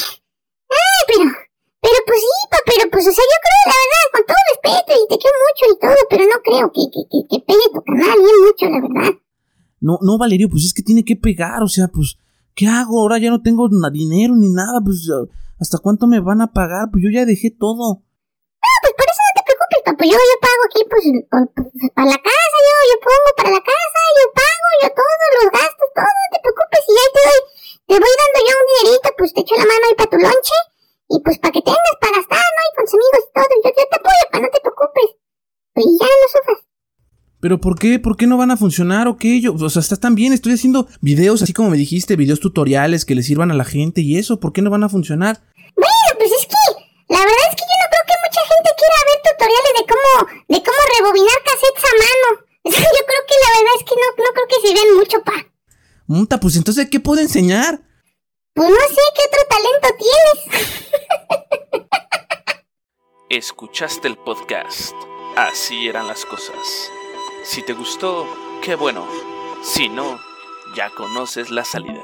pero, 1.08 1.26
pero 1.82 1.97
pues 2.06 2.19
sí, 2.19 2.39
pa, 2.52 2.58
pero 2.65 2.91
pues 2.91 3.08
o 3.08 3.12
sea, 3.12 3.23
yo 3.23 3.38
creo, 3.43 3.63
la 3.67 3.78
verdad, 3.84 4.06
con 4.13 4.23
todo 4.28 4.41
respeto 4.52 4.91
y 4.95 5.08
te 5.08 5.17
quiero 5.17 5.38
mucho 5.43 5.63
y 5.71 5.80
todo, 5.80 6.00
pero 6.10 6.23
no 6.23 6.38
creo 6.43 6.71
que, 6.71 6.84
que, 6.93 7.02
que, 7.12 7.19
que 7.28 7.38
pegue 7.43 7.67
tu 7.73 7.82
canal 7.84 8.17
bien 8.19 8.38
mucho, 8.45 8.65
la 8.69 8.80
verdad. 8.80 9.26
No, 9.79 9.99
no, 10.01 10.17
Valerio, 10.17 10.49
pues 10.49 10.65
es 10.65 10.73
que 10.73 10.81
tiene 10.81 11.05
que 11.05 11.15
pegar, 11.15 11.61
o 11.61 11.67
sea, 11.67 11.87
pues, 11.87 12.17
¿qué 12.55 12.67
hago? 12.67 12.99
Ahora 12.99 13.19
ya 13.19 13.29
no 13.29 13.41
tengo 13.41 13.69
dinero 13.91 14.33
ni 14.35 14.49
nada, 14.49 14.81
pues, 14.83 15.05
¿hasta 15.59 15.77
cuánto 15.77 16.07
me 16.07 16.19
van 16.19 16.41
a 16.41 16.51
pagar? 16.51 16.89
Pues 16.91 17.03
yo 17.03 17.09
ya 17.13 17.25
dejé 17.25 17.51
todo. 17.51 18.01
No, 18.01 18.69
pues 18.81 18.93
por 18.97 19.05
eso 19.05 19.21
no 19.21 19.33
te 19.37 19.43
preocupes, 19.45 19.81
papá, 19.85 20.03
yo, 20.05 20.17
yo 20.17 20.37
pago 20.41 20.61
aquí, 20.65 20.81
pues, 20.89 21.03
para 21.93 22.09
la 22.09 22.19
casa, 22.19 22.57
yo, 22.67 22.75
yo 22.89 22.97
pongo 23.05 23.29
para 23.37 23.51
la 23.53 23.61
casa, 23.61 23.99
yo 24.17 24.25
pago, 24.33 24.67
yo 24.81 24.89
todos 24.97 25.29
los 25.37 25.47
gastos, 25.53 25.89
todo, 25.93 26.09
no 26.09 26.27
te 26.33 26.39
preocupes, 26.41 26.81
y 26.89 26.93
ya 26.97 27.05
te 27.13 27.21
doy, 27.21 27.41
te 27.85 27.95
voy 28.01 28.13
dando 28.17 28.39
ya 28.43 28.53
un 28.57 28.67
dinerito, 28.67 29.07
pues 29.13 29.29
te 29.33 29.41
echo 29.45 29.55
la 29.61 29.67
mano 29.69 29.83
ahí 29.87 29.95
para 29.95 30.09
tu 30.09 30.17
lonche, 30.17 30.57
y 31.07 31.15
pues 31.21 31.37
para 31.37 31.53
que 31.53 31.61
tengas 31.61 31.95
para 32.01 32.17
gastar, 32.17 32.49
¿no? 32.49 32.61
Y 32.65 32.71
con 32.75 32.83
tus 32.83 32.97
amigos 32.97 33.23
y 33.23 33.31
todo, 33.31 33.53
yo, 33.61 33.69
yo 33.77 33.83
te 33.87 33.97
apoyo, 34.01 34.23
pa, 34.33 34.37
no 34.41 34.49
te 34.49 34.59
preocupes. 34.59 35.09
Pues 35.77 35.85
ya 36.01 36.09
no 36.09 36.25
sufras. 36.33 36.66
¿Pero 37.47 37.62
por 37.62 37.79
qué? 37.79 37.97
¿Por 37.97 38.17
qué 38.17 38.27
no 38.27 38.36
van 38.36 38.51
a 38.51 38.57
funcionar 38.57 39.07
o 39.07 39.15
qué? 39.15 39.39
Yo, 39.39 39.53
o 39.53 39.69
sea, 39.69 39.79
está 39.79 39.95
tan 39.95 40.15
bien, 40.15 40.33
estoy 40.33 40.51
haciendo 40.51 40.89
videos 40.99 41.41
así 41.41 41.53
como 41.53 41.69
me 41.69 41.77
dijiste, 41.77 42.17
videos 42.17 42.41
tutoriales 42.41 43.05
que 43.05 43.15
le 43.15 43.23
sirvan 43.23 43.51
a 43.51 43.53
la 43.53 43.63
gente 43.63 44.01
y 44.01 44.17
eso, 44.17 44.41
¿por 44.41 44.51
qué 44.51 44.62
no 44.62 44.69
van 44.69 44.83
a 44.83 44.89
funcionar? 44.89 45.39
Bueno, 45.77 46.10
pues 46.17 46.29
es 46.29 46.45
que 46.45 46.83
la 47.07 47.19
verdad 47.19 47.47
es 47.49 47.55
que 47.55 47.63
yo 47.63 47.75
no 47.79 47.88
creo 47.88 48.03
que 48.03 48.15
mucha 48.27 48.41
gente 48.51 48.69
quiera 48.75 48.97
ver 49.07 49.19
tutoriales 49.31 49.73
de 49.79 49.86
cómo 49.88 50.12
de 50.49 50.60
cómo 50.60 50.81
rebobinar 50.99 51.39
cassettes 51.45 51.86
a 51.88 51.93
mano. 52.03 52.27
Yo 52.67 53.03
creo 53.07 53.23
que 53.29 53.36
la 53.39 53.49
verdad 53.55 53.75
es 53.77 53.83
que 53.88 53.95
no, 53.95 54.07
no 54.17 54.29
creo 54.33 54.47
que 54.49 54.67
se 54.67 54.73
vean 54.73 54.97
mucho, 54.97 55.23
pa. 55.23 55.38
Monta, 56.05 56.41
pues 56.41 56.57
entonces, 56.57 56.89
¿qué 56.89 56.99
puedo 56.99 57.21
enseñar? 57.21 57.79
Pues 58.55 58.69
no 58.69 58.75
sé 58.75 59.01
qué 59.15 59.21
otro 59.25 59.43
talento 59.55 59.88
tienes. 60.03 60.83
Escuchaste 63.29 64.10
el 64.10 64.17
podcast. 64.17 64.93
Así 65.38 65.88
eran 65.88 66.07
las 66.07 66.25
cosas. 66.25 66.91
Si 67.49 67.63
te 67.63 67.71
gustó, 67.71 68.27
qué 68.62 68.75
bueno. 68.75 69.07
Si 69.63 69.88
no, 69.88 70.19
ya 70.75 70.89
conoces 70.89 71.49
la 71.49 71.63
salida. 71.63 72.01